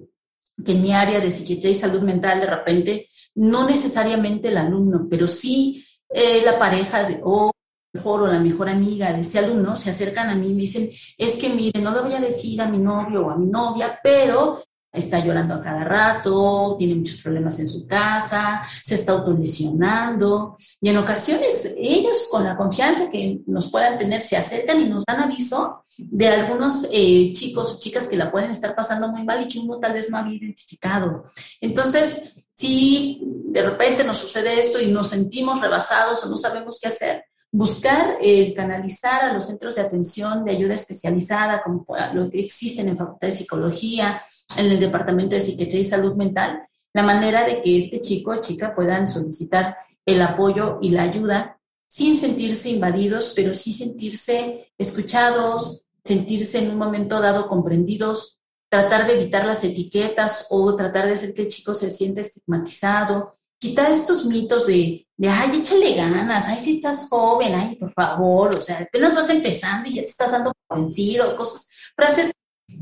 que 0.64 0.72
en 0.72 0.82
mi 0.82 0.92
área 0.92 1.20
de 1.20 1.30
psiquiatría 1.30 1.70
y 1.70 1.74
salud 1.74 2.02
mental 2.02 2.40
de 2.40 2.46
repente, 2.46 3.08
no 3.34 3.66
necesariamente 3.66 4.48
el 4.48 4.58
alumno, 4.58 5.06
pero 5.10 5.26
sí 5.26 5.84
eh, 6.08 6.42
la 6.44 6.58
pareja 6.58 7.04
de, 7.08 7.20
o 7.24 7.50
mejor 7.92 8.22
o 8.22 8.26
la 8.26 8.38
mejor 8.38 8.68
amiga 8.68 9.12
de 9.12 9.20
ese 9.20 9.38
alumno 9.38 9.76
se 9.76 9.90
acercan 9.90 10.28
a 10.28 10.34
mí 10.34 10.48
y 10.48 10.54
me 10.54 10.62
dicen, 10.62 10.88
es 11.18 11.34
que 11.36 11.50
mire, 11.50 11.80
no 11.80 11.94
le 11.94 12.02
voy 12.02 12.14
a 12.14 12.20
decir 12.20 12.60
a 12.60 12.68
mi 12.68 12.78
novio 12.78 13.26
o 13.26 13.30
a 13.30 13.36
mi 13.36 13.46
novia, 13.46 13.98
pero 14.02 14.62
está 14.92 15.24
llorando 15.24 15.54
a 15.54 15.60
cada 15.60 15.84
rato, 15.84 16.74
tiene 16.76 16.96
muchos 16.96 17.22
problemas 17.22 17.58
en 17.60 17.68
su 17.68 17.86
casa, 17.86 18.62
se 18.82 18.96
está 18.96 19.12
autolesionando 19.12 20.56
y 20.80 20.88
en 20.88 20.98
ocasiones 20.98 21.74
ellos 21.78 22.28
con 22.30 22.44
la 22.44 22.56
confianza 22.56 23.08
que 23.10 23.40
nos 23.46 23.70
puedan 23.70 23.98
tener 23.98 24.20
se 24.20 24.36
acercan 24.36 24.80
y 24.80 24.88
nos 24.88 25.04
dan 25.04 25.20
aviso 25.20 25.84
de 25.96 26.28
algunos 26.28 26.88
eh, 26.92 27.32
chicos 27.32 27.72
o 27.72 27.78
chicas 27.78 28.08
que 28.08 28.16
la 28.16 28.32
pueden 28.32 28.50
estar 28.50 28.74
pasando 28.74 29.08
muy 29.08 29.24
mal 29.24 29.42
y 29.42 29.48
que 29.48 29.60
uno 29.60 29.78
tal 29.78 29.94
vez 29.94 30.10
no 30.10 30.18
había 30.18 30.38
identificado. 30.38 31.24
Entonces, 31.60 32.48
si 32.54 33.22
de 33.22 33.62
repente 33.62 34.04
nos 34.04 34.18
sucede 34.18 34.58
esto 34.58 34.80
y 34.80 34.90
nos 34.90 35.08
sentimos 35.08 35.60
rebasados 35.60 36.24
o 36.24 36.28
no 36.28 36.36
sabemos 36.36 36.78
qué 36.80 36.88
hacer, 36.88 37.24
buscar 37.52 38.18
el 38.20 38.54
canalizar 38.54 39.24
a 39.24 39.32
los 39.32 39.46
centros 39.46 39.74
de 39.74 39.82
atención 39.82 40.44
de 40.44 40.52
ayuda 40.52 40.74
especializada, 40.74 41.62
como 41.62 41.84
lo 42.14 42.30
que 42.30 42.38
existen 42.38 42.88
en 42.88 42.96
Facultad 42.96 43.28
de 43.28 43.32
Psicología, 43.32 44.22
en 44.56 44.66
el 44.66 44.80
Departamento 44.80 45.34
de 45.34 45.40
Psiquiatría 45.40 45.80
y 45.80 45.84
Salud 45.84 46.14
Mental, 46.14 46.62
la 46.92 47.02
manera 47.02 47.44
de 47.44 47.60
que 47.60 47.78
este 47.78 48.00
chico 48.00 48.32
o 48.32 48.40
chica 48.40 48.74
puedan 48.74 49.06
solicitar 49.06 49.76
el 50.06 50.22
apoyo 50.22 50.78
y 50.80 50.90
la 50.90 51.02
ayuda 51.02 51.58
sin 51.88 52.16
sentirse 52.16 52.70
invadidos, 52.70 53.32
pero 53.34 53.52
sí 53.52 53.72
sentirse 53.72 54.72
escuchados, 54.78 55.88
sentirse 56.04 56.60
en 56.60 56.70
un 56.70 56.78
momento 56.78 57.20
dado 57.20 57.48
comprendidos, 57.48 58.40
tratar 58.68 59.06
de 59.06 59.14
evitar 59.14 59.44
las 59.44 59.64
etiquetas 59.64 60.46
o 60.50 60.76
tratar 60.76 61.06
de 61.06 61.14
hacer 61.14 61.34
que 61.34 61.42
el 61.42 61.48
chico 61.48 61.74
se 61.74 61.90
sienta 61.90 62.20
estigmatizado, 62.20 63.36
quitar 63.58 63.92
estos 63.92 64.26
mitos 64.26 64.68
de, 64.68 65.08
de, 65.20 65.28
ay, 65.28 65.50
échale 65.54 65.94
ganas, 65.94 66.48
ay, 66.48 66.56
si 66.56 66.76
estás 66.76 67.10
joven, 67.10 67.54
ay, 67.54 67.76
por 67.76 67.92
favor, 67.92 68.56
o 68.56 68.60
sea, 68.60 68.78
apenas 68.78 69.14
vas 69.14 69.28
empezando 69.28 69.86
y 69.90 69.96
ya 69.96 70.00
te 70.00 70.06
estás 70.06 70.32
dando 70.32 70.50
vencido, 70.74 71.36
cosas, 71.36 71.68
frases 71.94 72.32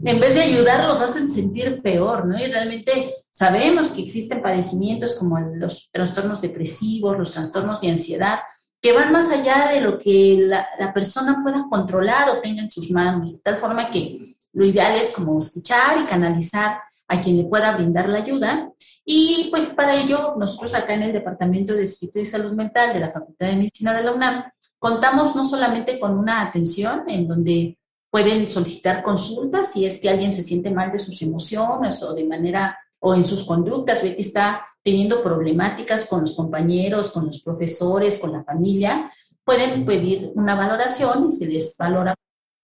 en 0.04 0.20
vez 0.20 0.36
de 0.36 0.42
ayudar, 0.42 0.86
los 0.86 1.00
hacen 1.00 1.28
sentir 1.28 1.82
peor, 1.82 2.26
¿no? 2.26 2.38
Y 2.38 2.46
realmente 2.46 3.12
sabemos 3.32 3.88
que 3.88 4.02
existen 4.02 4.40
padecimientos 4.40 5.16
como 5.16 5.40
los 5.40 5.90
trastornos 5.90 6.40
depresivos, 6.40 7.18
los 7.18 7.32
trastornos 7.32 7.80
de 7.80 7.90
ansiedad, 7.90 8.38
que 8.80 8.92
van 8.92 9.10
más 9.10 9.30
allá 9.30 9.72
de 9.72 9.80
lo 9.80 9.98
que 9.98 10.36
la, 10.38 10.64
la 10.78 10.94
persona 10.94 11.40
pueda 11.42 11.66
controlar 11.68 12.30
o 12.30 12.40
tenga 12.40 12.62
en 12.62 12.70
sus 12.70 12.92
manos, 12.92 13.32
de 13.32 13.42
tal 13.42 13.56
forma 13.56 13.90
que 13.90 14.36
lo 14.52 14.64
ideal 14.64 14.94
es 14.94 15.10
como 15.10 15.40
escuchar 15.40 16.00
y 16.00 16.04
canalizar 16.04 16.78
a 17.08 17.20
quien 17.20 17.38
le 17.38 17.44
pueda 17.44 17.76
brindar 17.76 18.08
la 18.08 18.18
ayuda. 18.18 18.70
Y 19.04 19.48
pues 19.50 19.70
para 19.70 19.96
ello, 19.96 20.34
nosotros 20.38 20.74
acá 20.74 20.94
en 20.94 21.04
el 21.04 21.12
Departamento 21.12 21.74
de 21.74 21.88
Psiquiatría 21.88 22.22
y 22.22 22.26
Salud 22.26 22.52
Mental 22.52 22.92
de 22.92 23.00
la 23.00 23.10
Facultad 23.10 23.46
de 23.46 23.56
Medicina 23.56 23.94
de 23.94 24.02
la 24.04 24.12
UNAM, 24.12 24.44
contamos 24.78 25.34
no 25.34 25.44
solamente 25.44 25.98
con 25.98 26.16
una 26.16 26.42
atención 26.42 27.04
en 27.08 27.26
donde 27.26 27.78
pueden 28.10 28.48
solicitar 28.48 29.02
consultas 29.02 29.72
si 29.72 29.84
es 29.86 30.00
que 30.00 30.08
alguien 30.08 30.32
se 30.32 30.42
siente 30.42 30.70
mal 30.70 30.92
de 30.92 30.98
sus 30.98 31.20
emociones 31.22 32.02
o 32.02 32.14
de 32.14 32.24
manera 32.24 32.78
o 33.00 33.14
en 33.14 33.24
sus 33.24 33.44
conductas, 33.44 34.02
ve 34.02 34.14
que 34.14 34.22
está 34.22 34.66
teniendo 34.82 35.22
problemáticas 35.22 36.06
con 36.06 36.22
los 36.22 36.34
compañeros, 36.34 37.10
con 37.10 37.26
los 37.26 37.42
profesores, 37.42 38.18
con 38.18 38.32
la 38.32 38.44
familia, 38.44 39.12
pueden 39.44 39.84
pedir 39.86 40.32
una 40.34 40.54
valoración 40.54 41.28
y 41.28 41.32
se 41.32 41.46
les 41.46 41.76
valora 41.78 42.14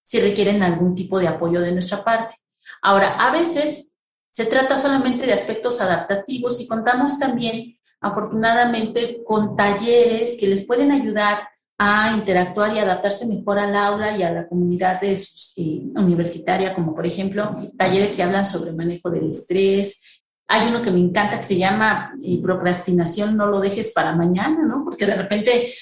si 0.02 0.20
requieren 0.20 0.62
algún 0.62 0.94
tipo 0.94 1.18
de 1.18 1.28
apoyo 1.28 1.60
de 1.60 1.72
nuestra 1.72 2.04
parte. 2.04 2.34
Ahora, 2.82 3.16
a 3.16 3.32
veces 3.32 3.93
se 4.34 4.46
trata 4.46 4.76
solamente 4.76 5.26
de 5.26 5.32
aspectos 5.32 5.80
adaptativos 5.80 6.60
y 6.60 6.66
contamos 6.66 7.20
también, 7.20 7.78
afortunadamente, 8.00 9.22
con 9.24 9.56
talleres 9.56 10.36
que 10.40 10.48
les 10.48 10.66
pueden 10.66 10.90
ayudar 10.90 11.46
a 11.78 12.16
interactuar 12.16 12.74
y 12.74 12.80
adaptarse 12.80 13.28
mejor 13.28 13.60
al 13.60 13.76
aula 13.76 14.18
y 14.18 14.24
a 14.24 14.32
la 14.32 14.48
comunidad 14.48 14.98
eh, 15.04 15.16
universitaria, 15.94 16.74
como 16.74 16.96
por 16.96 17.06
ejemplo 17.06 17.54
talleres 17.78 18.10
que 18.14 18.24
hablan 18.24 18.44
sobre 18.44 18.72
manejo 18.72 19.08
del 19.08 19.30
estrés. 19.30 20.13
Hay 20.48 20.68
uno 20.68 20.82
que 20.82 20.90
me 20.90 21.00
encanta 21.00 21.38
que 21.38 21.44
se 21.44 21.58
llama 21.58 22.14
procrastinación, 22.42 23.36
no 23.36 23.46
lo 23.46 23.60
dejes 23.60 23.92
para 23.92 24.14
mañana, 24.14 24.64
¿no? 24.66 24.84
Porque 24.84 25.06
de 25.06 25.14
repente 25.14 25.72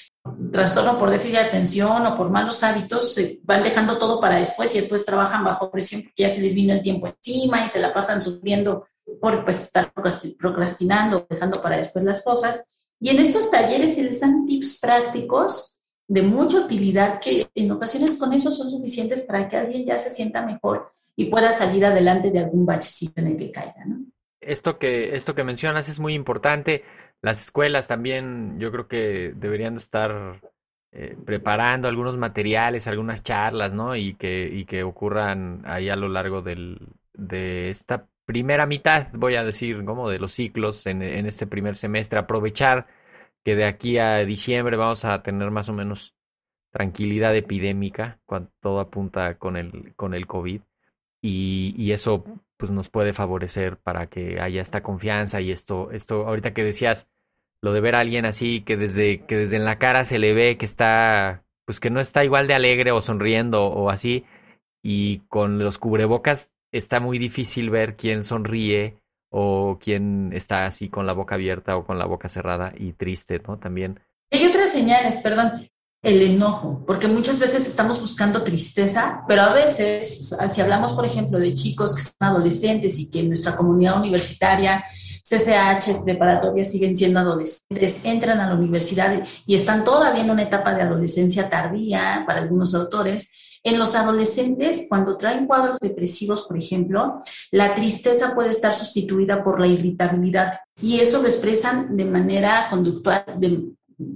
trastorno 0.51 0.97
por 0.97 1.09
déficit 1.09 1.33
de 1.33 1.39
atención 1.39 2.05
o 2.05 2.15
por 2.15 2.29
malos 2.29 2.63
hábitos 2.63 3.13
se 3.13 3.41
van 3.43 3.61
dejando 3.61 3.97
todo 3.97 4.21
para 4.21 4.37
después 4.37 4.73
y 4.73 4.79
después 4.79 5.05
trabajan 5.05 5.43
bajo 5.43 5.69
presión 5.69 6.01
porque 6.03 6.23
ya 6.23 6.29
se 6.29 6.41
les 6.41 6.53
vino 6.53 6.73
el 6.73 6.81
tiempo 6.81 7.07
encima 7.07 7.65
y 7.65 7.67
se 7.67 7.81
la 7.81 7.93
pasan 7.93 8.21
sufriendo 8.21 8.87
por 9.19 9.43
pues, 9.43 9.63
estar 9.63 9.91
procrastinando, 9.93 11.27
dejando 11.29 11.61
para 11.61 11.77
después 11.77 12.05
las 12.05 12.23
cosas. 12.23 12.71
Y 12.99 13.09
en 13.09 13.19
estos 13.19 13.51
talleres 13.51 13.95
se 13.95 14.03
les 14.03 14.21
dan 14.21 14.45
tips 14.45 14.79
prácticos 14.79 15.81
de 16.07 16.21
mucha 16.21 16.59
utilidad 16.59 17.19
que 17.19 17.49
en 17.53 17.71
ocasiones 17.71 18.17
con 18.17 18.31
eso 18.33 18.51
son 18.51 18.71
suficientes 18.71 19.21
para 19.21 19.49
que 19.49 19.57
alguien 19.57 19.85
ya 19.85 19.99
se 19.99 20.09
sienta 20.09 20.45
mejor 20.45 20.91
y 21.15 21.25
pueda 21.25 21.51
salir 21.51 21.85
adelante 21.85 22.31
de 22.31 22.39
algún 22.39 22.65
bachecito 22.65 23.21
en 23.21 23.27
el 23.27 23.37
que 23.37 23.51
caiga, 23.51 23.85
¿no? 23.85 24.02
Esto 24.45 24.77
que, 24.79 25.15
esto 25.15 25.35
que 25.35 25.43
mencionas 25.43 25.89
es 25.89 25.99
muy 25.99 26.13
importante. 26.13 26.83
Las 27.21 27.41
escuelas 27.41 27.87
también 27.87 28.59
yo 28.59 28.71
creo 28.71 28.87
que 28.87 29.33
deberían 29.35 29.77
estar 29.77 30.41
eh, 30.91 31.15
preparando 31.25 31.87
algunos 31.87 32.17
materiales, 32.17 32.87
algunas 32.87 33.23
charlas, 33.23 33.73
¿no? 33.73 33.95
Y 33.95 34.15
que, 34.15 34.49
y 34.51 34.65
que 34.65 34.83
ocurran 34.83 35.61
ahí 35.65 35.89
a 35.89 35.95
lo 35.95 36.09
largo 36.09 36.41
del, 36.41 36.79
de 37.13 37.69
esta 37.69 38.07
primera 38.25 38.65
mitad, 38.65 39.07
voy 39.13 39.35
a 39.35 39.43
decir, 39.43 39.83
como 39.85 40.09
de 40.09 40.19
los 40.19 40.33
ciclos 40.33 40.85
en, 40.85 41.01
en 41.01 41.25
este 41.25 41.47
primer 41.47 41.75
semestre, 41.75 42.19
aprovechar 42.19 42.87
que 43.43 43.55
de 43.55 43.65
aquí 43.65 43.97
a 43.97 44.19
diciembre 44.25 44.77
vamos 44.77 45.05
a 45.05 45.21
tener 45.23 45.51
más 45.51 45.69
o 45.69 45.73
menos 45.73 46.15
tranquilidad 46.71 47.35
epidémica, 47.35 48.19
cuando 48.25 48.51
todo 48.61 48.79
apunta 48.79 49.37
con 49.37 49.57
el, 49.57 49.93
con 49.95 50.13
el 50.13 50.25
COVID, 50.27 50.61
y, 51.23 51.73
y, 51.77 51.93
eso 51.93 52.25
pues 52.57 52.69
nos 52.69 52.89
puede 52.89 53.13
favorecer 53.13 53.77
para 53.77 54.07
que 54.07 54.41
haya 54.41 54.61
esta 54.61 54.83
confianza 54.83 55.39
y 55.39 55.51
esto, 55.51 55.89
esto, 55.91 56.27
ahorita 56.27 56.53
que 56.53 56.65
decías, 56.65 57.07
lo 57.61 57.71
de 57.71 57.79
ver 57.79 57.95
a 57.95 58.01
alguien 58.01 58.25
así, 58.25 58.61
que 58.61 58.75
desde, 58.75 59.25
que 59.25 59.37
desde 59.37 59.55
en 59.55 59.63
la 59.63 59.79
cara 59.79 60.03
se 60.03 60.19
le 60.19 60.33
ve 60.33 60.57
que 60.57 60.65
está, 60.65 61.45
pues 61.65 61.79
que 61.79 61.89
no 61.89 62.01
está 62.01 62.25
igual 62.25 62.45
de 62.45 62.55
alegre 62.55 62.91
o 62.91 62.99
sonriendo 62.99 63.65
o 63.67 63.89
así, 63.89 64.25
y 64.83 65.19
con 65.29 65.59
los 65.59 65.77
cubrebocas 65.77 66.51
está 66.73 66.99
muy 66.99 67.19
difícil 67.19 67.69
ver 67.69 67.95
quién 67.95 68.25
sonríe 68.25 68.97
o 69.29 69.79
quién 69.81 70.31
está 70.33 70.65
así 70.65 70.89
con 70.89 71.07
la 71.07 71.13
boca 71.13 71.35
abierta 71.35 71.77
o 71.77 71.85
con 71.85 71.97
la 71.97 72.05
boca 72.05 72.27
cerrada 72.27 72.73
y 72.77 72.91
triste, 72.91 73.41
¿no? 73.47 73.57
También. 73.57 74.01
Hay 74.29 74.45
otras 74.45 74.71
señales, 74.71 75.21
perdón, 75.23 75.69
el 76.03 76.21
enojo, 76.21 76.83
porque 76.85 77.07
muchas 77.07 77.39
veces 77.39 77.65
estamos 77.65 78.01
buscando 78.01 78.43
tristeza, 78.43 79.23
pero 79.25 79.41
a 79.43 79.53
veces, 79.53 80.35
si 80.49 80.61
hablamos, 80.61 80.91
por 80.91 81.05
ejemplo, 81.05 81.39
de 81.39 81.53
chicos 81.53 81.95
que 81.95 82.01
son 82.01 82.13
adolescentes 82.19 82.99
y 82.99 83.09
que 83.09 83.21
en 83.21 83.29
nuestra 83.29 83.55
comunidad 83.55 83.97
universitaria, 83.97 84.83
CCH, 85.23 86.03
preparatorias, 86.03 86.69
siguen 86.69 86.93
siendo 86.93 87.21
adolescentes, 87.21 88.03
entran 88.03 88.41
a 88.41 88.49
la 88.49 88.55
universidad 88.55 89.23
y 89.45 89.55
están 89.55 89.85
todavía 89.85 90.23
en 90.23 90.29
una 90.29 90.43
etapa 90.43 90.73
de 90.73 90.81
adolescencia 90.81 91.49
tardía 91.49 92.25
para 92.27 92.41
algunos 92.41 92.75
autores, 92.75 93.59
en 93.65 93.79
los 93.79 93.95
adolescentes, 93.95 94.87
cuando 94.89 95.15
traen 95.15 95.47
cuadros 95.47 95.79
depresivos, 95.79 96.43
por 96.43 96.57
ejemplo, 96.57 97.21
la 97.51 97.73
tristeza 97.73 98.35
puede 98.35 98.49
estar 98.49 98.73
sustituida 98.73 99.41
por 99.41 99.57
la 99.57 99.67
irritabilidad 99.67 100.59
y 100.81 100.99
eso 100.99 101.21
lo 101.21 101.29
expresan 101.29 101.95
de 101.95 102.03
manera 102.03 102.67
conductual, 102.69 103.23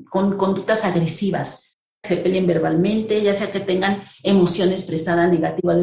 con 0.10 0.36
conductas 0.36 0.84
agresivas. 0.84 1.67
Se 2.04 2.18
peleen 2.18 2.48
verbalmente, 2.48 3.22
ya 3.22 3.34
sea 3.34 3.52
que 3.52 3.60
tengan 3.60 4.04
emoción 4.24 4.70
expresada 4.70 5.28
negativa 5.28 5.76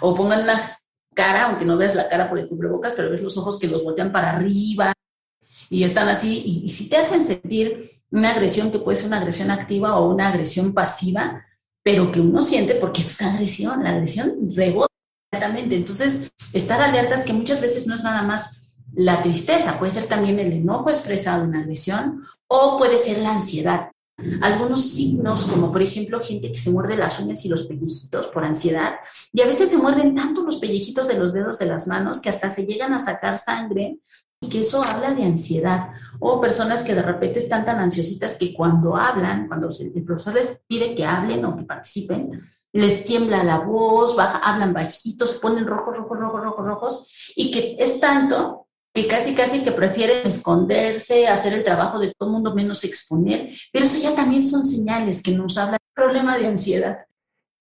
o 0.00 0.14
pongan 0.14 0.42
una 0.42 0.60
cara, 1.14 1.46
aunque 1.46 1.64
no 1.64 1.76
veas 1.76 1.94
la 1.94 2.08
cara 2.08 2.28
por 2.28 2.38
el 2.38 2.48
cubrebocas, 2.48 2.92
pero 2.94 3.10
ves 3.10 3.22
los 3.22 3.36
ojos 3.38 3.58
que 3.58 3.66
los 3.66 3.82
voltean 3.82 4.12
para 4.12 4.36
arriba 4.36 4.92
y 5.70 5.82
están 5.82 6.08
así. 6.08 6.42
Y, 6.64 6.68
si 6.68 6.88
te 6.88 6.98
hacen 6.98 7.22
sentir 7.22 7.90
una 8.10 8.30
agresión 8.30 8.70
que 8.70 8.78
puede 8.78 8.96
ser 8.96 9.08
una 9.08 9.18
agresión 9.18 9.50
activa 9.50 9.98
o 9.98 10.12
una 10.12 10.28
agresión 10.28 10.72
pasiva, 10.72 11.44
pero 11.82 12.12
que 12.12 12.20
uno 12.20 12.42
siente 12.42 12.74
porque 12.74 13.00
es 13.00 13.20
una 13.20 13.32
agresión, 13.32 13.82
la 13.82 13.90
agresión 13.90 14.50
rebota 14.54 14.92
inmediatamente. 15.32 15.76
Entonces, 15.76 16.30
estar 16.52 16.80
alertas 16.80 17.24
que 17.24 17.32
muchas 17.32 17.60
veces 17.60 17.86
no 17.86 17.94
es 17.94 18.04
nada 18.04 18.22
más 18.22 18.62
la 18.94 19.20
tristeza, 19.22 19.78
puede 19.78 19.92
ser 19.92 20.06
también 20.06 20.38
el 20.38 20.52
enojo 20.52 20.90
expresado 20.90 21.44
en 21.44 21.54
agresión 21.54 22.24
o 22.46 22.76
puede 22.78 22.98
ser 22.98 23.18
la 23.18 23.34
ansiedad. 23.34 23.90
Algunos 24.40 24.92
signos, 24.92 25.44
como 25.44 25.70
por 25.70 25.82
ejemplo 25.82 26.22
gente 26.22 26.50
que 26.50 26.58
se 26.58 26.70
muerde 26.70 26.96
las 26.96 27.20
uñas 27.20 27.44
y 27.44 27.48
los 27.48 27.64
pellejitos 27.64 28.28
por 28.28 28.44
ansiedad, 28.44 28.94
y 29.30 29.42
a 29.42 29.46
veces 29.46 29.68
se 29.68 29.76
muerden 29.76 30.14
tanto 30.14 30.42
los 30.42 30.56
pellejitos 30.56 31.08
de 31.08 31.18
los 31.18 31.34
dedos 31.34 31.58
de 31.58 31.66
las 31.66 31.86
manos 31.86 32.20
que 32.20 32.30
hasta 32.30 32.48
se 32.48 32.64
llegan 32.64 32.94
a 32.94 32.98
sacar 32.98 33.36
sangre 33.36 33.98
y 34.40 34.48
que 34.48 34.62
eso 34.62 34.82
habla 34.82 35.12
de 35.12 35.24
ansiedad. 35.24 35.90
O 36.18 36.40
personas 36.40 36.82
que 36.82 36.94
de 36.94 37.02
repente 37.02 37.40
están 37.40 37.66
tan 37.66 37.78
ansiositas 37.78 38.38
que 38.38 38.54
cuando 38.54 38.96
hablan, 38.96 39.48
cuando 39.48 39.68
el 39.68 40.04
profesor 40.04 40.34
les 40.34 40.62
pide 40.66 40.94
que 40.94 41.04
hablen 41.04 41.44
o 41.44 41.54
que 41.54 41.64
participen, 41.64 42.40
les 42.72 43.04
tiembla 43.04 43.44
la 43.44 43.60
voz, 43.60 44.16
baja, 44.16 44.38
hablan 44.38 44.72
bajitos, 44.72 45.34
ponen 45.34 45.66
rojos, 45.66 45.94
rojos, 45.94 46.18
rojos, 46.18 46.42
rojos, 46.42 46.64
rojos, 46.64 47.32
y 47.36 47.50
que 47.50 47.76
es 47.78 48.00
tanto 48.00 48.65
que 48.96 49.06
casi, 49.06 49.34
casi 49.34 49.62
que 49.62 49.72
prefieren 49.72 50.26
esconderse, 50.26 51.28
hacer 51.28 51.52
el 51.52 51.62
trabajo 51.62 51.98
de 51.98 52.14
todo 52.16 52.30
el 52.30 52.32
mundo 52.32 52.54
menos 52.54 52.82
exponer, 52.82 53.50
pero 53.70 53.84
eso 53.84 54.02
ya 54.02 54.16
también 54.16 54.42
son 54.42 54.64
señales 54.64 55.22
que 55.22 55.32
nos 55.32 55.58
hablan 55.58 55.78
del 55.78 56.04
problema 56.06 56.38
de 56.38 56.46
ansiedad. 56.46 57.06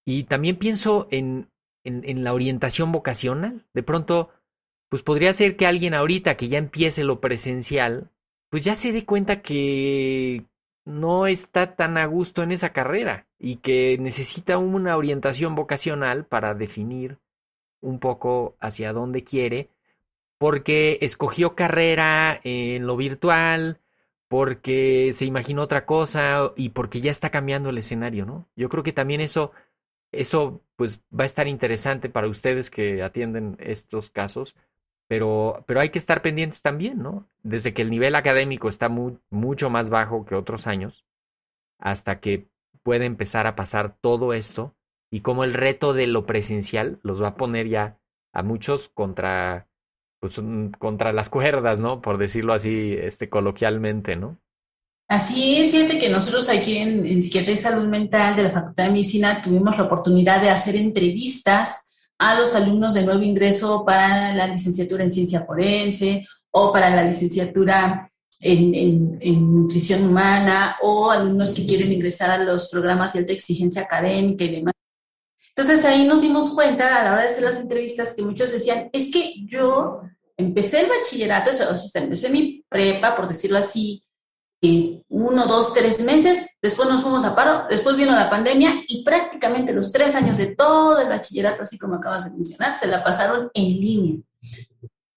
Y 0.05 0.23
también 0.23 0.55
pienso 0.55 1.09
en, 1.11 1.51
en, 1.83 2.07
en 2.07 2.23
la 2.23 2.33
orientación 2.33 2.93
vocacional. 2.93 3.65
De 3.73 3.83
pronto, 3.83 4.29
pues 4.87 5.03
podría 5.03 5.33
ser 5.33 5.57
que 5.57 5.67
alguien 5.67 5.93
ahorita 5.93 6.37
que 6.37 6.47
ya 6.47 6.57
empiece 6.57 7.03
lo 7.03 7.19
presencial, 7.19 8.11
pues 8.49 8.63
ya 8.63 8.73
se 8.73 8.93
dé 8.93 9.03
cuenta 9.03 9.41
que 9.41 10.45
no 10.85 11.27
está 11.27 11.75
tan 11.75 11.97
a 11.97 12.05
gusto 12.05 12.43
en 12.43 12.53
esa 12.53 12.71
carrera 12.71 13.27
y 13.37 13.57
que 13.57 13.97
necesita 13.99 14.57
una 14.57 14.95
orientación 14.95 15.53
vocacional 15.53 16.25
para 16.25 16.53
definir 16.53 17.19
un 17.81 17.99
poco 17.99 18.55
hacia 18.61 18.93
dónde 18.93 19.25
quiere, 19.25 19.74
porque 20.37 20.97
escogió 21.01 21.55
carrera 21.55 22.39
en 22.43 22.87
lo 22.87 22.97
virtual, 22.97 23.81
porque 24.27 25.11
se 25.13 25.25
imaginó 25.25 25.61
otra 25.63 25.85
cosa 25.85 26.51
y 26.55 26.69
porque 26.69 27.01
ya 27.01 27.11
está 27.11 27.29
cambiando 27.29 27.69
el 27.69 27.77
escenario, 27.77 28.25
¿no? 28.25 28.49
Yo 28.55 28.69
creo 28.69 28.83
que 28.83 28.93
también 28.93 29.21
eso, 29.21 29.51
eso 30.11 30.61
pues 30.75 30.99
va 31.17 31.23
a 31.23 31.25
estar 31.25 31.47
interesante 31.47 32.09
para 32.09 32.27
ustedes 32.27 32.69
que 32.69 33.03
atienden 33.03 33.57
estos 33.59 34.09
casos, 34.09 34.55
pero, 35.07 35.63
pero 35.67 35.79
hay 35.79 35.89
que 35.89 35.99
estar 35.99 36.21
pendientes 36.21 36.61
también, 36.61 37.01
¿no? 37.01 37.29
Desde 37.43 37.73
que 37.73 37.83
el 37.83 37.91
nivel 37.91 38.15
académico 38.15 38.69
está 38.69 38.89
mucho 38.89 39.69
más 39.69 39.89
bajo 39.89 40.25
que 40.25 40.35
otros 40.35 40.67
años, 40.67 41.05
hasta 41.79 42.19
que 42.19 42.47
puede 42.83 43.05
empezar 43.05 43.47
a 43.47 43.55
pasar 43.55 43.97
todo 44.01 44.33
esto 44.33 44.75
y 45.11 45.21
como 45.21 45.43
el 45.43 45.53
reto 45.53 45.93
de 45.93 46.07
lo 46.07 46.25
presencial 46.25 46.99
los 47.03 47.21
va 47.21 47.29
a 47.29 47.37
poner 47.37 47.67
ya 47.67 47.99
a 48.33 48.43
muchos 48.43 48.89
contra, 48.89 49.67
pues, 50.27 50.41
contra 50.79 51.13
las 51.13 51.29
cuerdas, 51.29 51.79
¿no? 51.79 52.01
Por 52.01 52.17
decirlo 52.17 52.53
así, 52.53 52.95
este, 52.99 53.29
coloquialmente, 53.29 54.15
¿no? 54.15 54.39
Así 55.07 55.57
es, 55.57 55.71
fíjate 55.71 55.99
que 55.99 56.09
nosotros 56.09 56.49
aquí 56.49 56.77
en, 56.77 57.05
en 57.05 57.21
Psiquiatría 57.21 57.53
y 57.53 57.57
Salud 57.57 57.87
Mental 57.87 58.35
de 58.35 58.43
la 58.43 58.49
Facultad 58.49 58.85
de 58.85 58.91
Medicina 58.91 59.41
tuvimos 59.41 59.77
la 59.77 59.83
oportunidad 59.83 60.41
de 60.41 60.49
hacer 60.49 60.75
entrevistas 60.75 61.93
a 62.17 62.39
los 62.39 62.55
alumnos 62.55 62.93
de 62.93 63.03
nuevo 63.03 63.21
ingreso 63.21 63.83
para 63.85 64.33
la 64.33 64.47
licenciatura 64.47 65.03
en 65.03 65.11
ciencia 65.11 65.45
forense 65.45 66.25
o 66.51 66.71
para 66.71 66.89
la 66.89 67.03
licenciatura 67.03 68.09
en, 68.39 69.19
nutrición 69.53 70.07
humana 70.07 70.77
o 70.81 71.11
alumnos 71.11 71.53
que 71.53 71.65
quieren 71.65 71.91
ingresar 71.91 72.29
a 72.29 72.43
los 72.43 72.69
programas 72.69 73.13
de 73.13 73.19
alta 73.19 73.33
exigencia 73.33 73.83
académica 73.83 74.43
y 74.45 74.55
demás. 74.55 74.73
Entonces 75.49 75.85
ahí 75.85 76.05
nos 76.05 76.21
dimos 76.21 76.53
cuenta 76.53 76.95
a 76.95 77.03
la 77.03 77.13
hora 77.13 77.21
de 77.21 77.27
hacer 77.27 77.43
las 77.43 77.61
entrevistas 77.61 78.13
que 78.15 78.23
muchos 78.23 78.51
decían, 78.51 78.89
es 78.91 79.11
que 79.11 79.45
yo 79.45 80.01
empecé 80.37 80.81
el 80.81 80.89
bachillerato, 80.89 81.51
o 81.51 81.75
sea, 81.75 82.01
empecé 82.01 82.29
mi 82.29 82.63
prepa, 82.69 83.15
por 83.15 83.27
decirlo 83.27 83.57
así, 83.57 84.05
uno, 85.09 85.45
dos, 85.45 85.73
tres 85.73 86.03
meses, 86.03 86.57
después 86.61 86.87
nos 86.89 87.01
fuimos 87.01 87.23
a 87.25 87.35
paro, 87.35 87.65
después 87.69 87.95
vino 87.97 88.15
la 88.15 88.29
pandemia 88.29 88.71
y 88.87 89.03
prácticamente 89.03 89.73
los 89.73 89.91
tres 89.91 90.15
años 90.15 90.37
de 90.37 90.55
todo 90.55 90.99
el 90.99 91.09
bachillerato, 91.09 91.61
así 91.61 91.77
como 91.77 91.95
acabas 91.95 92.25
de 92.25 92.31
mencionar, 92.31 92.77
se 92.77 92.87
la 92.87 93.03
pasaron 93.03 93.49
en 93.53 93.63
línea. 93.63 94.17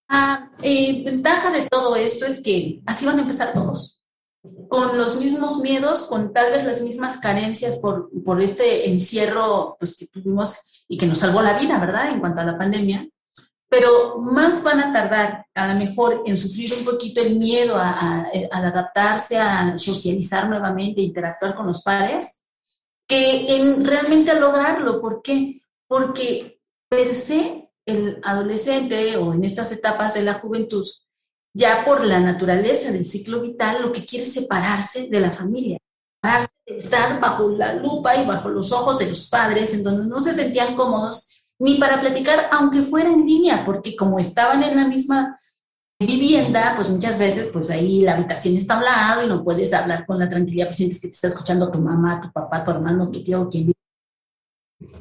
La 0.08 0.52
eh, 0.62 1.02
ventaja 1.04 1.50
de 1.50 1.66
todo 1.68 1.96
esto 1.96 2.26
es 2.26 2.42
que 2.42 2.80
así 2.86 3.04
van 3.06 3.18
a 3.18 3.22
empezar 3.22 3.52
todos, 3.52 4.00
con 4.68 4.96
los 4.96 5.18
mismos 5.20 5.60
miedos, 5.60 6.04
con 6.04 6.32
tal 6.32 6.52
vez 6.52 6.64
las 6.64 6.82
mismas 6.82 7.18
carencias 7.18 7.76
por, 7.76 8.10
por 8.24 8.40
este 8.42 8.88
encierro 8.88 9.76
pues, 9.78 9.96
que 9.96 10.06
tuvimos 10.06 10.84
y 10.88 10.96
que 10.96 11.06
nos 11.06 11.18
salvó 11.18 11.42
la 11.42 11.58
vida, 11.58 11.78
¿verdad? 11.78 12.10
En 12.10 12.20
cuanto 12.20 12.40
a 12.40 12.44
la 12.44 12.58
pandemia. 12.58 13.08
Pero 13.68 14.18
más 14.18 14.62
van 14.62 14.80
a 14.80 14.92
tardar 14.92 15.46
a 15.54 15.68
lo 15.68 15.78
mejor 15.78 16.22
en 16.24 16.38
sufrir 16.38 16.72
un 16.78 16.84
poquito 16.86 17.20
el 17.20 17.36
miedo 17.36 17.76
a, 17.76 18.26
adaptarse, 18.50 19.36
a 19.38 19.76
socializar 19.76 20.48
nuevamente, 20.48 21.02
interactuar 21.02 21.54
con 21.54 21.66
los 21.66 21.82
padres, 21.82 22.44
que 23.06 23.56
en 23.56 23.84
realmente 23.84 24.30
a 24.30 24.40
lograrlo. 24.40 25.00
¿Por 25.00 25.20
qué? 25.22 25.60
Porque 25.86 26.60
per 26.88 27.08
el 27.84 28.20
adolescente 28.22 29.16
o 29.16 29.34
en 29.34 29.44
estas 29.44 29.70
etapas 29.72 30.14
de 30.14 30.22
la 30.22 30.34
juventud, 30.34 30.86
ya 31.54 31.84
por 31.84 32.04
la 32.04 32.20
naturaleza 32.20 32.90
del 32.90 33.06
ciclo 33.06 33.40
vital, 33.40 33.82
lo 33.82 33.92
que 33.92 34.04
quiere 34.04 34.24
es 34.24 34.32
separarse 34.32 35.08
de 35.08 35.20
la 35.20 35.32
familia, 35.32 35.78
estar 36.64 37.20
bajo 37.20 37.50
la 37.50 37.74
lupa 37.74 38.16
y 38.16 38.26
bajo 38.26 38.48
los 38.48 38.72
ojos 38.72 38.98
de 38.98 39.08
los 39.08 39.28
padres, 39.28 39.74
en 39.74 39.82
donde 39.82 40.06
no 40.06 40.20
se 40.20 40.32
sentían 40.32 40.74
cómodos 40.74 41.37
ni 41.58 41.76
para 41.76 42.00
platicar, 42.00 42.48
aunque 42.52 42.82
fuera 42.82 43.10
en 43.10 43.26
línea, 43.26 43.64
porque 43.64 43.96
como 43.96 44.18
estaban 44.18 44.62
en 44.62 44.76
la 44.76 44.86
misma 44.86 45.40
vivienda, 46.00 46.74
pues 46.76 46.88
muchas 46.88 47.18
veces, 47.18 47.50
pues 47.52 47.70
ahí 47.70 48.02
la 48.02 48.14
habitación 48.14 48.56
está 48.56 48.74
a 48.74 48.78
un 48.78 48.84
lado 48.84 49.22
y 49.24 49.28
no 49.28 49.42
puedes 49.42 49.72
hablar 49.74 50.06
con 50.06 50.18
la 50.18 50.28
tranquilidad, 50.28 50.66
pues 50.66 50.76
sientes 50.76 51.00
que 51.00 51.08
te 51.08 51.14
está 51.14 51.28
escuchando 51.28 51.70
tu 51.70 51.80
mamá, 51.80 52.20
tu 52.20 52.30
papá, 52.30 52.64
tu 52.64 52.70
hermano, 52.70 53.10
tu 53.10 53.22
tío, 53.22 53.48
quien 53.48 53.72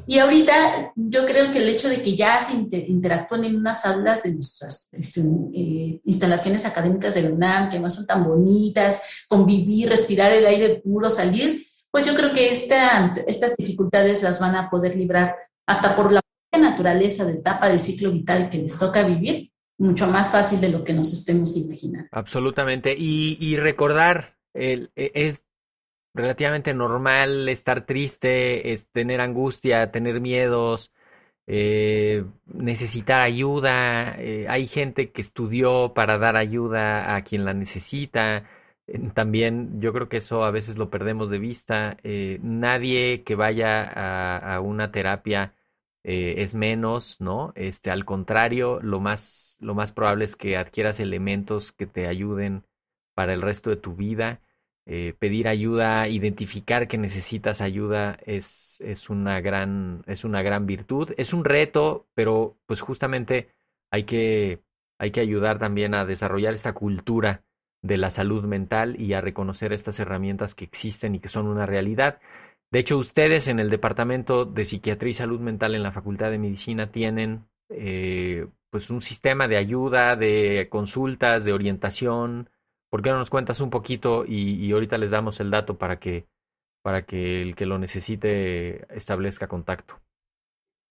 y 0.08 0.20
ahorita 0.20 0.94
yo 0.96 1.26
creo 1.26 1.52
que 1.52 1.60
el 1.60 1.70
hecho 1.70 1.90
de 1.90 2.02
que 2.02 2.16
ya 2.16 2.40
se 2.42 2.54
interactúen 2.54 3.44
en 3.44 3.58
unas 3.58 3.86
aulas 3.86 4.24
de 4.24 4.34
nuestras 4.34 4.90
este, 4.94 5.22
eh, 5.54 6.02
instalaciones 6.06 6.66
académicas 6.66 7.14
de 7.14 7.32
UNAM, 7.32 7.70
que 7.70 7.76
además 7.76 7.96
son 7.96 8.08
tan 8.08 8.24
bonitas, 8.24 9.26
convivir, 9.28 9.90
respirar 9.90 10.32
el 10.32 10.46
aire 10.46 10.82
puro, 10.84 11.10
salir, 11.10 11.68
pues 11.92 12.06
yo 12.06 12.16
creo 12.16 12.34
que 12.34 12.50
esta, 12.50 13.14
estas 13.28 13.56
dificultades 13.58 14.24
las 14.24 14.40
van 14.40 14.56
a 14.56 14.70
poder 14.70 14.96
librar 14.96 15.36
hasta 15.68 15.96
por 15.96 16.12
la 16.12 16.22
naturaleza 16.58 17.26
de 17.26 17.34
etapa 17.34 17.70
de 17.70 17.80
ciclo 17.80 18.12
vital 18.12 18.50
que 18.50 18.58
les 18.58 18.78
toca 18.78 19.04
vivir, 19.04 19.52
mucho 19.78 20.08
más 20.08 20.32
fácil 20.32 20.60
de 20.60 20.70
lo 20.70 20.84
que 20.84 20.94
nos 20.94 21.14
estemos 21.14 21.56
imaginando. 21.56 22.08
Absolutamente. 22.12 22.96
Y, 22.98 23.58
recordar, 23.58 24.38
e, 24.54 24.90
es 24.96 25.44
relativamente 26.14 26.74
normal 26.74 27.48
estar 27.48 27.86
triste, 27.86 28.76
tener 28.92 29.22
angustia, 29.22 29.92
tener 29.92 30.20
miedos, 30.20 30.92
eh, 31.46 32.26
necesitar 32.46 33.22
ayuda. 33.22 34.16
Eh, 34.18 34.48
hay 34.50 34.68
gente 34.68 35.12
que 35.12 35.22
estudió 35.22 35.94
para 35.94 36.18
dar 36.18 36.36
ayuda 36.36 37.16
a 37.16 37.24
quien 37.24 37.46
la 37.46 37.54
necesita. 37.54 38.46
También 39.14 39.82
yo 39.82 39.94
creo 39.94 40.10
que 40.10 40.18
eso 40.18 40.44
a 40.44 40.52
veces 40.52 40.78
lo 40.78 40.90
perdemos 40.90 41.30
de 41.30 41.40
vista. 41.40 41.98
Eh, 42.04 42.40
nadie 42.42 43.24
que 43.24 43.36
vaya 43.36 43.84
a 44.56 44.60
una 44.62 44.92
terapia 44.92 45.54
eh, 46.10 46.42
es 46.42 46.56
menos, 46.56 47.20
¿no? 47.20 47.52
Este, 47.56 47.92
al 47.92 48.06
contrario, 48.06 48.80
lo 48.82 49.02
más, 49.02 49.58
lo 49.60 49.76
más 49.76 49.92
probable 49.92 50.24
es 50.24 50.38
que 50.38 50.56
adquieras 50.56 51.02
elementos 51.02 51.74
que 51.74 51.86
te 51.86 52.08
ayuden 52.08 52.64
para 53.14 53.34
el 53.34 53.42
resto 53.42 53.70
de 53.70 53.76
tu 53.76 53.94
vida. 53.94 54.40
Eh, 54.86 55.16
pedir 55.20 55.50
ayuda, 55.50 56.08
identificar 56.08 56.88
que 56.88 56.98
necesitas 56.98 57.60
ayuda 57.60 58.18
es, 58.26 58.80
es, 58.80 59.10
una 59.10 59.42
gran, 59.42 60.04
es 60.08 60.24
una 60.24 60.42
gran 60.44 60.66
virtud. 60.66 61.14
Es 61.18 61.34
un 61.34 61.44
reto, 61.44 62.08
pero 62.14 62.58
pues 62.68 62.80
justamente 62.80 63.50
hay 63.92 64.04
que, 64.04 64.62
hay 64.98 65.12
que 65.12 65.20
ayudar 65.20 65.60
también 65.60 65.94
a 65.94 66.06
desarrollar 66.06 66.54
esta 66.54 66.72
cultura 66.72 67.44
de 67.82 67.98
la 67.98 68.12
salud 68.12 68.46
mental 68.46 68.98
y 68.98 69.12
a 69.12 69.20
reconocer 69.20 69.74
estas 69.74 70.00
herramientas 70.00 70.56
que 70.56 70.64
existen 70.64 71.16
y 71.16 71.20
que 71.20 71.28
son 71.28 71.48
una 71.48 71.66
realidad. 71.66 72.22
De 72.72 72.80
hecho, 72.80 72.98
ustedes 72.98 73.48
en 73.48 73.60
el 73.60 73.70
Departamento 73.70 74.46
de 74.46 74.66
Psiquiatría 74.66 75.12
y 75.12 75.14
Salud 75.14 75.40
Mental 75.40 75.74
en 75.76 75.84
la 75.84 75.92
Facultad 75.94 76.32
de 76.32 76.38
Medicina 76.38 76.92
tienen 76.92 77.48
eh, 77.70 78.48
pues 78.70 78.90
un 78.90 79.02
sistema 79.02 79.48
de 79.48 79.58
ayuda, 79.58 80.16
de 80.16 80.68
consultas, 80.70 81.46
de 81.46 81.54
orientación. 81.54 82.50
¿Por 82.90 83.02
qué 83.02 83.12
no 83.12 83.20
nos 83.20 83.30
cuentas 83.30 83.62
un 83.62 83.70
poquito 83.70 84.26
y, 84.26 84.56
y 84.66 84.72
ahorita 84.74 84.98
les 84.98 85.12
damos 85.12 85.40
el 85.40 85.50
dato 85.52 85.78
para 85.78 86.00
que, 86.00 86.28
para 86.82 87.06
que 87.06 87.42
el 87.42 87.56
que 87.56 87.66
lo 87.66 87.80
necesite 87.80 88.94
establezca 88.96 89.48
contacto? 89.48 90.02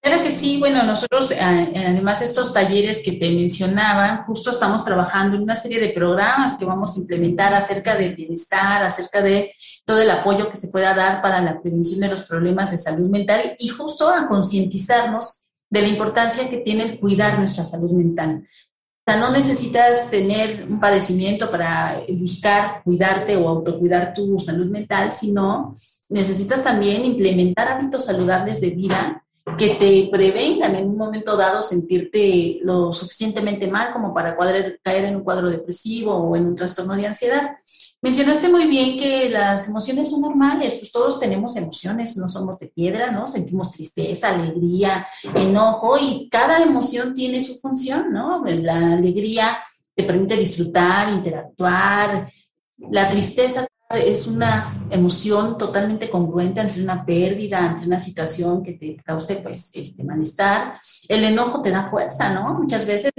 Claro 0.06 0.22
que 0.22 0.30
sí, 0.30 0.60
bueno, 0.60 0.84
nosotros 0.84 1.32
eh, 1.32 1.40
además 1.40 2.20
de 2.20 2.26
estos 2.26 2.54
talleres 2.54 3.02
que 3.04 3.16
te 3.16 3.28
mencionaba, 3.28 4.22
justo 4.24 4.50
estamos 4.50 4.84
trabajando 4.84 5.34
en 5.34 5.42
una 5.42 5.56
serie 5.56 5.80
de 5.80 5.88
programas 5.88 6.54
que 6.56 6.64
vamos 6.64 6.96
a 6.96 7.00
implementar 7.00 7.52
acerca 7.52 7.96
del 7.96 8.14
bienestar, 8.14 8.84
acerca 8.84 9.20
de 9.20 9.52
todo 9.84 10.00
el 10.00 10.08
apoyo 10.08 10.48
que 10.48 10.56
se 10.56 10.68
pueda 10.68 10.94
dar 10.94 11.20
para 11.20 11.42
la 11.42 11.60
prevención 11.60 11.98
de 11.98 12.06
los 12.06 12.20
problemas 12.20 12.70
de 12.70 12.78
salud 12.78 13.10
mental 13.10 13.56
y 13.58 13.66
justo 13.66 14.08
a 14.08 14.28
concientizarnos 14.28 15.48
de 15.68 15.82
la 15.82 15.88
importancia 15.88 16.48
que 16.48 16.58
tiene 16.58 16.84
el 16.84 17.00
cuidar 17.00 17.40
nuestra 17.40 17.64
salud 17.64 17.90
mental. 17.90 18.46
O 18.46 19.10
sea, 19.10 19.18
no 19.18 19.32
necesitas 19.32 20.08
tener 20.08 20.68
un 20.70 20.78
padecimiento 20.78 21.50
para 21.50 22.00
buscar 22.10 22.80
cuidarte 22.84 23.36
o 23.36 23.48
autocuidar 23.48 24.14
tu 24.14 24.38
salud 24.38 24.66
mental, 24.66 25.10
sino 25.10 25.76
necesitas 26.10 26.62
también 26.62 27.04
implementar 27.04 27.66
hábitos 27.66 28.04
saludables 28.04 28.60
de 28.60 28.70
vida 28.70 29.24
que 29.56 29.74
te 29.76 30.08
prevengan 30.10 30.74
en 30.74 30.88
un 30.88 30.96
momento 30.96 31.36
dado 31.36 31.62
sentirte 31.62 32.58
lo 32.62 32.92
suficientemente 32.92 33.68
mal 33.68 33.92
como 33.92 34.12
para 34.12 34.36
caer 34.82 35.04
en 35.06 35.16
un 35.16 35.24
cuadro 35.24 35.48
depresivo 35.48 36.14
o 36.14 36.36
en 36.36 36.46
un 36.46 36.56
trastorno 36.56 36.94
de 36.94 37.06
ansiedad. 37.06 37.56
Mencionaste 38.02 38.48
muy 38.48 38.66
bien 38.66 38.98
que 38.98 39.28
las 39.30 39.68
emociones 39.68 40.10
son 40.10 40.20
normales, 40.20 40.74
pues 40.74 40.92
todos 40.92 41.18
tenemos 41.18 41.56
emociones, 41.56 42.16
no 42.16 42.28
somos 42.28 42.58
de 42.58 42.68
piedra, 42.68 43.10
¿no? 43.10 43.26
Sentimos 43.26 43.72
tristeza, 43.72 44.28
alegría, 44.28 45.06
enojo 45.34 45.96
y 45.98 46.28
cada 46.28 46.62
emoción 46.62 47.14
tiene 47.14 47.42
su 47.42 47.58
función, 47.58 48.12
¿no? 48.12 48.44
La 48.44 48.94
alegría 48.94 49.58
te 49.94 50.04
permite 50.04 50.36
disfrutar, 50.36 51.08
interactuar, 51.12 52.30
la 52.90 53.08
tristeza 53.08 53.66
es 53.90 54.27
una 54.27 54.72
emoción 54.90 55.57
totalmente 55.57 56.11
congruente 56.11 56.61
entre 56.61 56.83
una 56.83 57.05
pérdida, 57.05 57.66
entre 57.66 57.87
una 57.87 57.99
situación 57.99 58.62
que 58.62 58.72
te 58.72 58.96
cause 59.05 59.37
pues, 59.37 59.70
este 59.75 60.03
malestar. 60.03 60.81
El 61.09 61.25
enojo 61.25 61.62
te 61.62 61.70
da 61.70 61.88
fuerza, 61.88 62.33
¿no? 62.33 62.55
Muchas 62.55 62.87
veces 62.87 63.12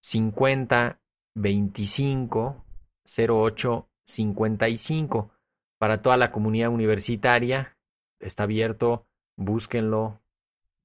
50 0.00 1.00
25 1.34 2.64
08 3.04 3.88
55. 4.04 5.30
Para 5.78 6.02
toda 6.02 6.16
la 6.16 6.32
comunidad 6.32 6.70
universitaria, 6.70 7.76
está 8.20 8.44
abierto, 8.44 9.06
búsquenlo. 9.36 10.20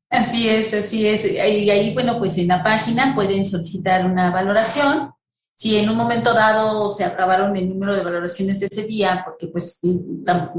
Así 0.09 0.49
es, 0.49 0.73
así 0.73 1.07
es. 1.07 1.25
Y 1.25 1.39
ahí, 1.39 1.93
bueno, 1.93 2.19
pues 2.19 2.37
en 2.37 2.47
la 2.47 2.63
página 2.63 3.15
pueden 3.15 3.45
solicitar 3.45 4.05
una 4.05 4.31
valoración 4.31 5.13
si 5.63 5.77
en 5.77 5.89
un 5.89 5.95
momento 5.95 6.33
dado 6.33 6.89
se 6.89 7.05
acabaron 7.05 7.55
el 7.55 7.69
número 7.69 7.95
de 7.95 8.03
valoraciones 8.03 8.59
de 8.59 8.65
ese 8.65 8.83
día, 8.83 9.21
porque 9.23 9.47
pues 9.47 9.79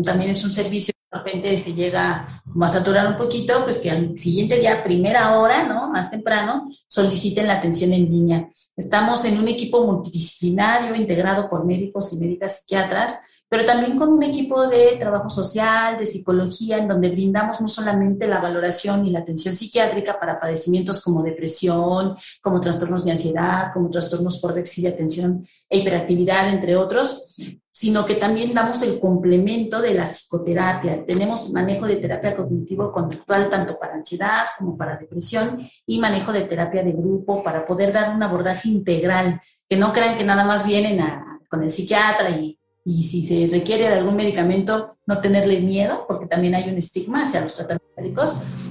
también 0.03 0.31
es 0.31 0.43
un 0.43 0.51
servicio 0.51 0.95
de 1.13 1.19
repente 1.19 1.59
se 1.59 1.75
llega 1.75 2.43
como 2.51 2.65
a 2.65 2.71
saturar 2.71 3.07
un 3.07 3.17
poquito, 3.19 3.65
pues 3.65 3.79
que 3.81 3.91
al 3.91 4.19
siguiente 4.19 4.59
día, 4.59 4.83
primera 4.83 5.39
hora, 5.39 5.69
¿no? 5.69 5.91
Más 5.91 6.11
temprano, 6.11 6.71
soliciten 6.89 7.47
la 7.47 7.59
atención 7.59 7.93
en 7.93 8.09
línea. 8.09 8.49
Estamos 8.75 9.27
en 9.27 9.39
un 9.39 9.47
equipo 9.47 9.85
multidisciplinario 9.85 10.95
integrado 10.97 11.51
por 11.51 11.67
médicos 11.67 12.11
y 12.15 12.19
médicas 12.19 12.61
psiquiatras 12.61 13.21
pero 13.49 13.65
también 13.65 13.97
con 13.97 14.13
un 14.13 14.23
equipo 14.23 14.67
de 14.67 14.97
trabajo 14.99 15.31
social, 15.31 15.97
de 15.97 16.07
psicología, 16.07 16.79
en 16.79 16.89
donde 16.89 17.11
brindamos 17.11 17.61
no 17.61 17.69
solamente 17.69 18.27
la 18.27 18.41
valoración 18.41 19.07
y 19.07 19.11
la 19.11 19.21
atención 19.21 19.55
psiquiátrica 19.55 20.19
para 20.19 20.41
padecimientos 20.41 21.03
como 21.03 21.23
depresión, 21.23 22.17
como 22.43 22.61
trastornos 22.61 23.05
de 23.05 23.13
ansiedad, 23.13 23.73
como 23.73 23.91
trastornos 23.91 24.41
por 24.41 24.55
déficit 24.55 24.85
de 24.85 24.91
atención 24.91 25.47
e 25.69 25.79
hiperactividad, 25.79 26.49
entre 26.49 26.77
otros, 26.77 27.37
sino 27.71 28.05
que 28.05 28.15
también 28.15 28.55
damos 28.55 28.83
el 28.83 29.01
complemento 29.01 29.81
de 29.81 29.95
la 29.95 30.05
psicoterapia. 30.05 31.05
Tenemos 31.05 31.53
manejo 31.53 31.87
de 31.87 31.97
terapia 31.97 32.35
cognitivo-conductual 32.37 33.49
tanto 33.51 33.79
para 33.79 33.95
ansiedad 33.95 34.47
como 34.57 34.77
para 34.77 34.97
depresión 34.97 35.69
y 35.85 35.99
manejo 35.99 36.33
de 36.33 36.43
terapia 36.43 36.83
de 36.83 36.93
grupo 36.93 37.43
para 37.43 37.67
poder 37.67 37.93
dar 37.93 38.15
un 38.15 38.23
abordaje 38.23 38.69
integral, 38.69 39.41
que 39.69 39.77
no 39.77 39.93
crean 39.93 40.17
que 40.17 40.25
nada 40.25 40.45
más 40.45 40.67
vienen 40.67 41.01
con 41.49 41.63
el 41.63 41.71
psiquiatra 41.71 42.31
y 42.31 42.59
y 42.85 43.03
si 43.03 43.25
se 43.25 43.49
requiere 43.51 43.89
de 43.89 43.95
algún 43.95 44.17
medicamento, 44.17 44.99
no 45.07 45.21
tenerle 45.21 45.61
miedo, 45.61 46.05
porque 46.07 46.27
también 46.27 46.55
hay 46.55 46.69
un 46.69 46.77
estigma 46.77 47.23
hacia 47.23 47.41
los 47.41 47.55
tratamientos 47.55 47.85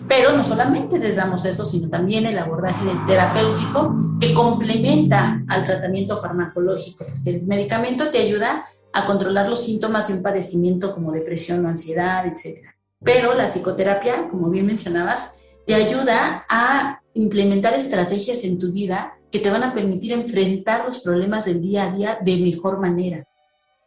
pero 0.07 0.35
no 0.35 0.43
solamente 0.43 0.99
les 0.99 1.15
damos 1.15 1.45
eso, 1.45 1.65
sino 1.65 1.89
también 1.89 2.25
el 2.25 2.37
abordaje 2.37 2.85
terapéutico 3.07 3.95
que 4.19 4.33
complementa 4.33 5.43
al 5.47 5.63
tratamiento 5.63 6.17
farmacológico. 6.17 7.05
El 7.25 7.47
medicamento 7.47 8.11
te 8.11 8.19
ayuda 8.19 8.65
a 8.91 9.05
controlar 9.05 9.49
los 9.49 9.63
síntomas 9.63 10.07
de 10.07 10.15
un 10.15 10.23
padecimiento 10.23 10.93
como 10.93 11.11
depresión 11.11 11.65
o 11.65 11.69
ansiedad, 11.69 12.25
etc. 12.27 12.59
Pero 13.03 13.33
la 13.33 13.47
psicoterapia, 13.47 14.29
como 14.29 14.49
bien 14.49 14.65
mencionabas, 14.65 15.35
te 15.65 15.73
ayuda 15.73 16.45
a 16.49 17.01
implementar 17.13 17.73
estrategias 17.73 18.43
en 18.43 18.59
tu 18.59 18.71
vida 18.71 19.13
que 19.31 19.39
te 19.39 19.49
van 19.49 19.63
a 19.63 19.73
permitir 19.73 20.11
enfrentar 20.11 20.85
los 20.85 20.99
problemas 20.99 21.45
del 21.45 21.61
día 21.61 21.85
a 21.85 21.95
día 21.95 22.17
de 22.21 22.37
mejor 22.37 22.79
manera 22.79 23.25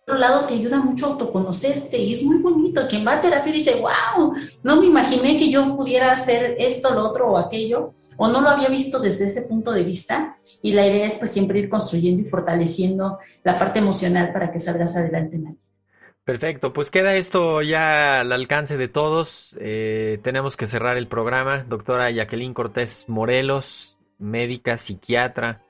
otro 0.09 0.21
lado 0.21 0.47
te 0.47 0.55
ayuda 0.55 0.79
mucho 0.79 1.07
a 1.07 1.09
autoconocerte 1.11 1.99
y 1.99 2.13
es 2.13 2.23
muy 2.23 2.39
bonito. 2.39 2.87
Quien 2.89 3.05
va 3.05 3.15
a 3.15 3.21
terapia 3.21 3.53
dice, 3.53 3.75
wow, 3.81 4.35
no 4.63 4.81
me 4.81 4.87
imaginé 4.87 5.37
que 5.37 5.51
yo 5.51 5.77
pudiera 5.77 6.13
hacer 6.13 6.55
esto, 6.61 6.95
lo 6.95 7.07
otro 7.07 7.33
o 7.33 7.37
aquello, 7.37 7.93
o 8.17 8.29
no 8.29 8.41
lo 8.41 8.49
había 8.49 8.69
visto 8.69 9.01
desde 9.01 9.27
ese 9.27 9.43
punto 9.43 9.73
de 9.73 9.83
vista. 9.83 10.37
Y 10.63 10.73
la 10.75 10.87
idea 10.87 11.07
es 11.07 11.17
pues 11.17 11.33
siempre 11.33 11.59
ir 11.59 11.69
construyendo 11.69 12.23
y 12.23 12.27
fortaleciendo 12.27 13.19
la 13.43 13.59
parte 13.59 13.81
emocional 13.81 14.33
para 14.33 14.53
que 14.53 14.61
salgas 14.61 14.97
adelante 14.97 15.41
Perfecto, 16.23 16.73
pues 16.73 16.93
queda 16.93 17.17
esto 17.17 17.63
ya 17.63 18.21
al 18.21 18.31
alcance 18.31 18.77
de 18.77 18.87
todos. 18.87 19.57
Eh, 19.59 20.21
tenemos 20.23 20.57
que 20.57 20.69
cerrar 20.69 20.97
el 20.97 21.09
programa. 21.09 21.65
Doctora 21.69 22.13
Jacqueline 22.13 22.55
Cortés 22.55 23.07
Morelos, 23.09 23.99
médica, 24.19 24.79
psiquiatra, 24.79 25.66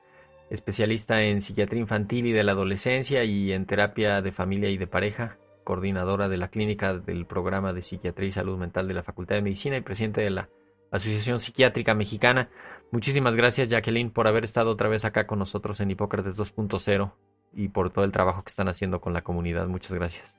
especialista 0.51 1.23
en 1.23 1.41
psiquiatría 1.41 1.81
infantil 1.81 2.27
y 2.27 2.33
de 2.33 2.45
la 2.45 2.53
adolescencia 2.53 3.25
y 3.25 3.53
en 3.53 3.67
terapia 3.67 4.23
de 4.23 4.33
familia 4.33 4.71
y 4.71 4.77
de 4.77 4.87
pareja, 4.87 5.39
coordinadora 5.65 6.29
de 6.29 6.37
la 6.37 6.49
clínica 6.49 6.95
del 6.95 7.27
programa 7.27 7.73
de 7.73 7.83
psiquiatría 7.83 8.29
y 8.29 8.33
salud 8.33 8.59
mental 8.59 8.87
de 8.89 8.95
la 8.95 9.03
Facultad 9.03 9.37
de 9.37 9.43
Medicina 9.43 9.77
y 9.77 9.81
presidente 9.81 10.21
de 10.21 10.31
la 10.31 10.49
Asociación 10.91 11.41
Psiquiátrica 11.41 11.95
Mexicana. 11.95 12.49
Muchísimas 12.93 13.35
gracias 13.35 13.69
Jacqueline 13.69 14.11
por 14.11 14.29
haber 14.29 14.45
estado 14.45 14.71
otra 14.71 14.89
vez 14.89 15.05
acá 15.05 15.27
con 15.27 15.41
nosotros 15.41 15.81
en 15.81 15.91
Hipócrates 15.91 16.39
2.0 16.39 17.13
y 17.53 17.69
por 17.69 17.91
todo 17.91 18.05
el 18.05 18.13
trabajo 18.13 18.45
que 18.45 18.51
están 18.51 18.69
haciendo 18.69 19.01
con 19.01 19.13
la 19.13 19.23
comunidad. 19.23 19.67
Muchas 19.67 19.93
gracias. 19.93 20.37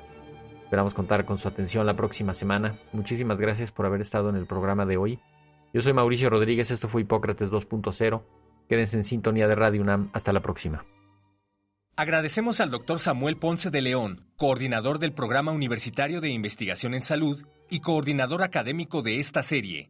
Esperamos 0.67 0.93
contar 0.93 1.23
con 1.23 1.38
su 1.38 1.47
atención 1.47 1.86
la 1.86 1.95
próxima 1.95 2.34
semana. 2.34 2.77
Muchísimas 2.91 3.39
gracias 3.39 3.71
por 3.71 3.86
haber 3.86 4.01
estado 4.01 4.27
en 4.27 4.36
el 4.36 4.45
programa 4.45 4.86
de 4.86 4.97
hoy. 4.97 5.17
Yo 5.73 5.82
soy 5.82 5.93
Mauricio 5.93 6.30
Rodríguez, 6.30 6.71
esto 6.71 6.89
fue 6.89 7.03
Hipócrates 7.03 7.49
2.0. 7.49 8.21
Quédense 8.67 8.97
en 8.97 9.06
sintonía 9.06 9.47
de 9.47 9.56
Radio 9.56 9.82
UNAM. 9.82 10.10
Hasta 10.12 10.34
la 10.34 10.41
próxima. 10.41 10.84
Agradecemos 11.95 12.60
al 12.60 12.69
doctor 12.69 12.99
Samuel 12.99 13.38
Ponce 13.38 13.71
de 13.71 13.80
León, 13.80 14.25
coordinador 14.36 14.99
del 14.99 15.13
Programa 15.13 15.53
Universitario 15.53 16.19
de 16.19 16.32
Investigación 16.32 16.93
en 16.93 17.01
Salud 17.01 17.45
y 17.69 17.80
coordinador 17.80 18.43
académico 18.43 19.01
de 19.01 19.19
esta 19.19 19.43
serie. 19.43 19.89